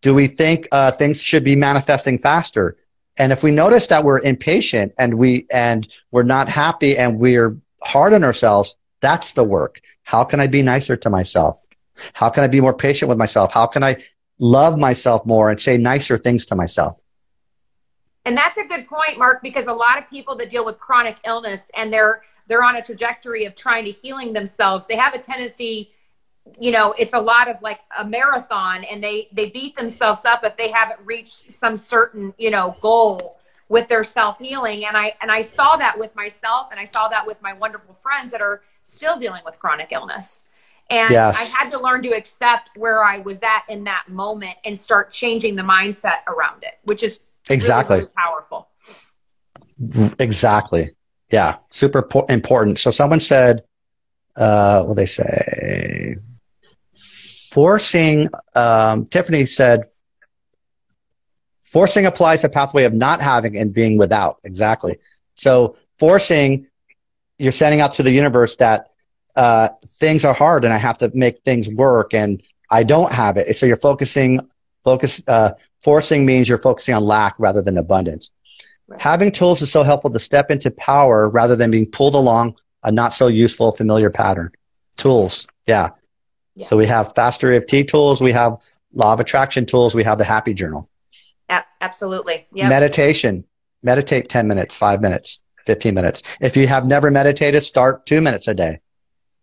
[0.02, 2.76] Do we think uh, things should be manifesting faster?
[3.18, 7.56] And if we notice that we're impatient and we and we're not happy and we're
[7.82, 9.80] hard on ourselves, that's the work.
[10.04, 11.66] How can I be nicer to myself?
[12.14, 13.52] How can I be more patient with myself?
[13.52, 13.96] How can I
[14.38, 17.00] love myself more and say nicer things to myself?
[18.24, 21.18] And that's a good point, Mark, because a lot of people that deal with chronic
[21.24, 25.18] illness and they're they're on a trajectory of trying to healing themselves, they have a
[25.18, 25.92] tendency
[26.58, 30.42] you know it's a lot of like a marathon and they they beat themselves up
[30.44, 33.38] if they haven't reached some certain you know goal
[33.68, 37.08] with their self healing and i and i saw that with myself and i saw
[37.08, 40.44] that with my wonderful friends that are still dealing with chronic illness.
[40.88, 41.54] And yes.
[41.56, 45.10] i had to learn to accept where i was at in that moment and start
[45.10, 47.96] changing the mindset around it which is exactly.
[47.96, 48.68] really, really powerful.
[50.18, 50.90] Exactly.
[51.30, 51.56] Yeah.
[51.70, 52.78] Super important.
[52.78, 53.62] So someone said
[54.36, 56.16] uh, what they say
[57.50, 59.82] forcing, um, Tiffany said,
[61.62, 64.38] forcing applies a pathway of not having and being without.
[64.44, 64.96] Exactly.
[65.34, 66.66] So forcing,
[67.38, 68.90] you're sending out to the universe that
[69.36, 73.36] uh, things are hard and I have to make things work and I don't have
[73.36, 73.56] it.
[73.56, 74.48] So you're focusing,
[74.84, 78.30] focus, uh, forcing means you're focusing on lack rather than abundance.
[78.86, 79.00] Right.
[79.00, 82.92] Having tools is so helpful to step into power rather than being pulled along a
[82.92, 84.52] not so useful familiar pattern.
[84.96, 85.46] Tools.
[85.66, 85.90] Yeah.
[86.66, 88.58] So we have faster EFT tools, we have
[88.94, 90.88] law of attraction tools, we have the happy journal.
[91.48, 92.46] Yeah, absolutely.
[92.52, 92.68] Yep.
[92.68, 93.44] Meditation.
[93.82, 96.22] Meditate 10 minutes, five minutes, 15 minutes.
[96.40, 98.80] If you have never meditated, start two minutes a day.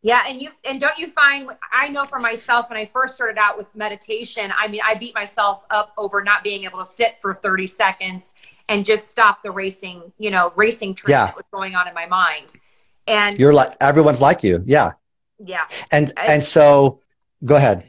[0.04, 3.38] Yeah, and you and don't you find I know for myself when I first started
[3.38, 7.16] out with meditation, I mean I beat myself up over not being able to sit
[7.22, 8.36] for 30 seconds
[8.70, 11.26] and just stop the racing, you know, racing train yeah.
[11.26, 12.54] that was going on in my mind.
[13.08, 14.64] And you're like everyone's like you.
[14.66, 14.92] Yeah.
[15.44, 15.68] Yeah.
[15.92, 17.02] And I, and so
[17.44, 17.86] go ahead.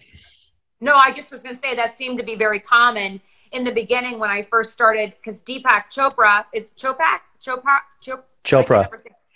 [0.80, 3.20] No, I just was going to say that seemed to be very common
[3.52, 8.24] in the beginning when I first started because Deepak Chopra is Chopak Chopra Chopra.
[8.44, 8.88] Chopra.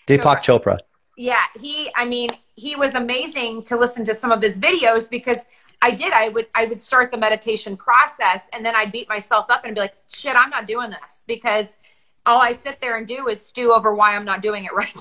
[0.07, 0.63] Deepak Chopra.
[0.63, 0.79] Chopra.
[1.17, 1.91] Yeah, he.
[1.95, 5.39] I mean, he was amazing to listen to some of his videos because
[5.83, 6.13] I did.
[6.13, 9.75] I would I would start the meditation process and then I'd beat myself up and
[9.75, 11.77] be like, "Shit, I'm not doing this," because
[12.25, 14.99] all I sit there and do is stew over why I'm not doing it right.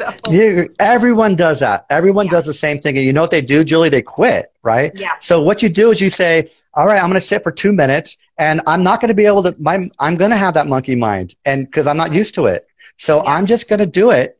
[0.00, 1.86] So you, everyone does that.
[1.90, 2.32] Everyone yeah.
[2.32, 3.88] does the same thing, and you know what they do, Julie?
[3.88, 4.92] They quit, right?
[4.94, 5.12] Yeah.
[5.20, 7.72] So what you do is you say, "All right, I'm going to sit for two
[7.72, 9.54] minutes, and I'm not going to be able to.
[9.58, 12.66] My, I'm going to have that monkey mind, and because I'm not used to it,
[12.96, 13.32] so yeah.
[13.32, 14.36] I'm just going to do it."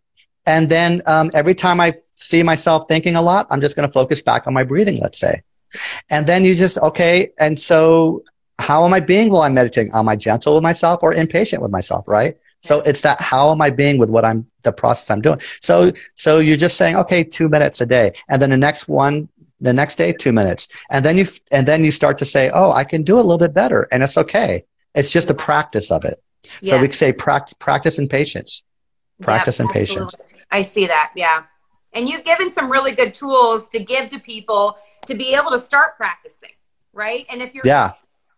[0.47, 3.93] And then um, every time I see myself thinking a lot, I'm just going to
[3.93, 5.43] focus back on my breathing, let's say.
[6.11, 7.31] And then you just, okay.
[7.39, 8.25] And so
[8.59, 9.93] how am I being while I'm meditating?
[9.95, 12.09] Am I gentle with myself or impatient with myself?
[12.09, 12.37] Right.
[12.61, 15.41] So it's that how am I being with what I'm, the process I'm doing.
[15.61, 18.13] So, so you're just saying, okay, two minutes a day.
[18.29, 19.29] And then the next one,
[19.61, 20.69] the next day, two minutes.
[20.91, 23.39] And then you, and then you start to say, oh, I can do a little
[23.39, 23.89] bit better.
[23.91, 24.65] And it's okay.
[24.95, 26.23] It's just a practice of it.
[26.63, 28.63] So we say practice, practice and patience.
[29.21, 30.15] Practice yep, and patience.
[30.51, 31.13] I see that.
[31.15, 31.45] Yeah.
[31.93, 35.59] And you've given some really good tools to give to people to be able to
[35.59, 36.51] start practicing,
[36.93, 37.27] right?
[37.29, 37.93] And if you're yeah,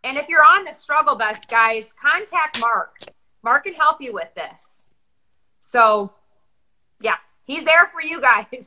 [0.05, 2.97] and if you're on the struggle bus, guys, contact Mark.
[3.43, 4.85] Mark can help you with this.
[5.59, 6.13] So,
[7.01, 8.67] yeah, he's there for you guys.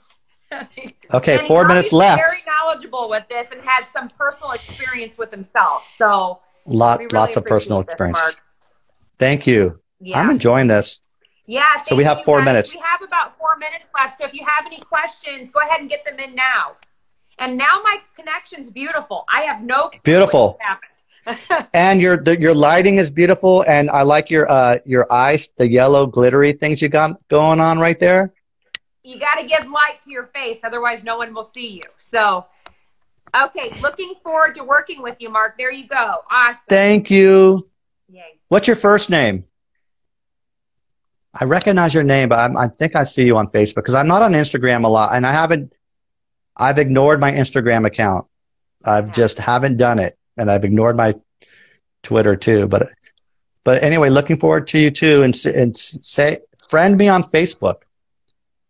[1.13, 2.21] okay, four minutes left.
[2.27, 5.93] Very knowledgeable with this and had some personal experience with himself.
[5.97, 8.19] So, lot really lots of personal this, experience.
[8.19, 8.41] Mark.
[9.17, 9.79] Thank you.
[9.99, 10.19] Yeah.
[10.19, 10.99] I'm enjoying this.
[11.47, 11.81] Yeah.
[11.83, 12.45] So we have four guys.
[12.45, 12.75] minutes.
[12.75, 14.17] We have about four minutes left.
[14.17, 16.75] So if you have any questions, go ahead and get them in now.
[17.37, 19.25] And now my connection's beautiful.
[19.29, 20.57] I have no beautiful.
[21.73, 25.69] and your the, your lighting is beautiful, and I like your uh your eyes, the
[25.69, 28.33] yellow glittery things you got going on right there.
[29.03, 31.83] You got to give light to your face, otherwise no one will see you.
[31.99, 32.45] So,
[33.35, 35.57] okay, looking forward to working with you, Mark.
[35.57, 36.23] There you go.
[36.29, 36.63] Awesome.
[36.67, 37.69] Thank you.
[38.09, 38.39] Yay.
[38.47, 39.45] What's your first name?
[41.39, 44.07] I recognize your name, but I'm, i think I see you on Facebook because I'm
[44.07, 45.73] not on Instagram a lot, and I haven't.
[46.57, 48.27] I've ignored my Instagram account.
[48.85, 51.15] I've just haven't done it, and I've ignored my
[52.03, 52.67] Twitter too.
[52.67, 52.89] But
[53.63, 57.81] but anyway, looking forward to you too, and and say friend me on Facebook.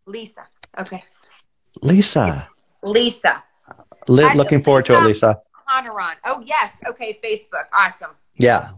[0.06, 0.48] Lisa.
[0.78, 1.04] Okay.
[1.82, 2.48] Lisa.
[2.84, 3.44] Lisa.
[4.08, 5.42] Li- looking forward Lisa to it, Lisa.
[5.70, 6.16] Honoron.
[6.26, 6.78] Oh yes.
[6.88, 7.20] Okay.
[7.24, 7.66] Facebook.
[7.74, 8.12] Awesome.
[8.36, 8.70] Yeah.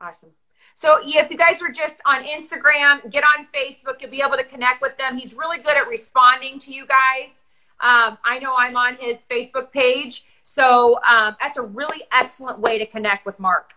[0.00, 0.30] Awesome.
[0.74, 4.00] So if you guys are just on Instagram, get on Facebook.
[4.00, 5.16] You'll be able to connect with them.
[5.18, 7.34] He's really good at responding to you guys.
[7.80, 10.24] Um, I know I'm on his Facebook page.
[10.48, 13.74] So um, that's a really excellent way to connect with Mark.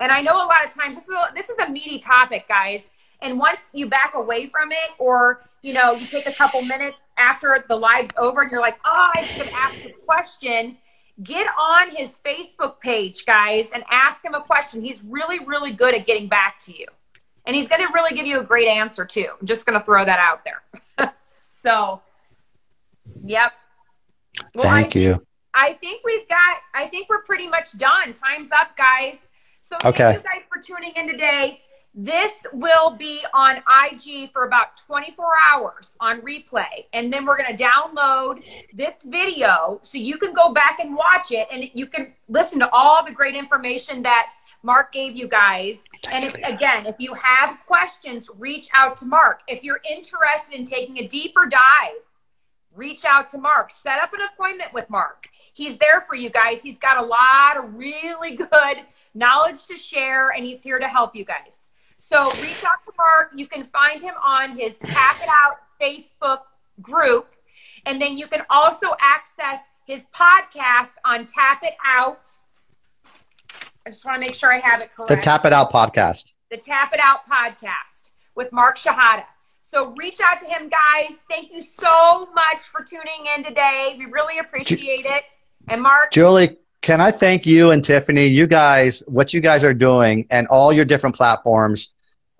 [0.00, 2.48] And I know a lot of times this is a, this is a meaty topic,
[2.48, 2.88] guys.
[3.20, 6.96] And once you back away from it, or you know, you take a couple minutes
[7.18, 10.78] after the live's over, and you're like, "Oh, I should ask this question,"
[11.22, 14.82] get on his Facebook page, guys, and ask him a question.
[14.82, 16.86] He's really, really good at getting back to you.
[17.46, 19.28] And he's going to really give you a great answer, too.
[19.38, 21.12] I'm just going to throw that out there.
[21.50, 22.00] so,
[23.22, 23.52] yep.
[24.54, 25.26] Well, Thank I, you.
[25.54, 28.14] I think we've got, I think we're pretty much done.
[28.14, 29.26] Time's up, guys.
[29.60, 31.60] So, thank you guys for tuning in today.
[31.94, 36.86] This will be on IG for about 24 hours on replay.
[36.94, 38.42] And then we're going to download
[38.72, 42.70] this video so you can go back and watch it and you can listen to
[42.72, 44.30] all the great information that
[44.62, 45.82] Mark gave you guys.
[46.10, 49.40] And if, again, if you have questions, reach out to Mark.
[49.46, 52.00] If you're interested in taking a deeper dive,
[52.74, 53.70] reach out to Mark.
[53.70, 55.28] Set up an appointment with Mark.
[55.54, 56.62] He's there for you guys.
[56.62, 58.78] He's got a lot of really good
[59.14, 61.70] knowledge to share, and he's here to help you guys.
[61.98, 63.32] So reach out to Mark.
[63.36, 66.40] You can find him on his Tap It Out Facebook
[66.80, 67.28] group.
[67.86, 72.28] And then you can also access his podcast on Tap It Out.
[73.86, 75.10] I just want to make sure I have it correct.
[75.10, 76.34] The Tap It Out podcast.
[76.50, 79.24] The Tap It Out podcast with Mark Shahada.
[79.72, 81.16] So reach out to him, guys.
[81.30, 83.96] Thank you so much for tuning in today.
[83.98, 85.22] We really appreciate it.
[85.68, 86.10] And Mark.
[86.12, 88.26] Julie, can I thank you and Tiffany?
[88.26, 91.94] You guys, what you guys are doing, and all your different platforms.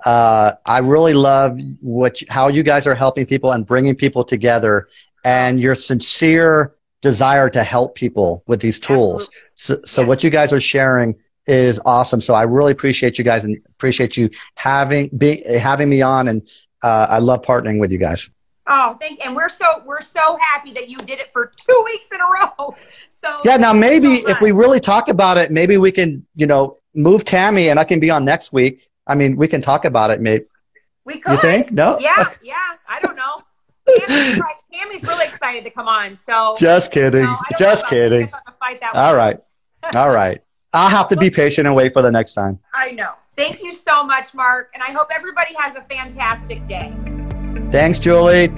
[0.05, 4.89] Uh, I really love what how you guys are helping people and bringing people together,
[5.25, 9.31] and your sincere desire to help people with these tools.
[9.55, 10.09] So, so yeah.
[10.09, 11.15] what you guys are sharing
[11.47, 12.21] is awesome.
[12.21, 16.43] So I really appreciate you guys and appreciate you having be, having me on, and
[16.83, 18.31] uh, I love partnering with you guys.
[18.67, 22.09] Oh, thank and we're so we're so happy that you did it for two weeks
[22.13, 22.77] in a row.
[23.11, 26.47] So yeah, now maybe so if we really talk about it, maybe we can you
[26.47, 28.83] know move Tammy and I can be on next week.
[29.07, 30.45] I mean, we can talk about it, maybe.
[31.05, 31.33] We could.
[31.33, 31.73] You think?
[31.73, 31.99] No.
[31.99, 32.55] Yeah, yeah.
[32.89, 33.39] I don't know.
[33.89, 34.41] Tammy's,
[34.73, 36.17] Tammy's really excited to come on.
[36.17, 37.23] So just kidding.
[37.23, 38.31] You know, Just kidding.
[38.95, 39.39] All right.
[39.95, 40.41] All right.
[40.73, 42.59] I'll have to be patient and wait for the next time.
[42.75, 43.13] I know.
[43.37, 44.71] Thank you so much, Mark.
[44.75, 46.95] And I hope everybody has a fantastic day.
[47.71, 48.49] Thanks, Julie.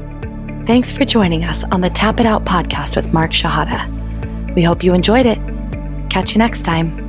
[0.67, 4.55] Thanks for joining us on the Tap It Out podcast with Mark Shahada.
[4.55, 5.39] We hope you enjoyed it.
[6.11, 7.04] Catch you next time.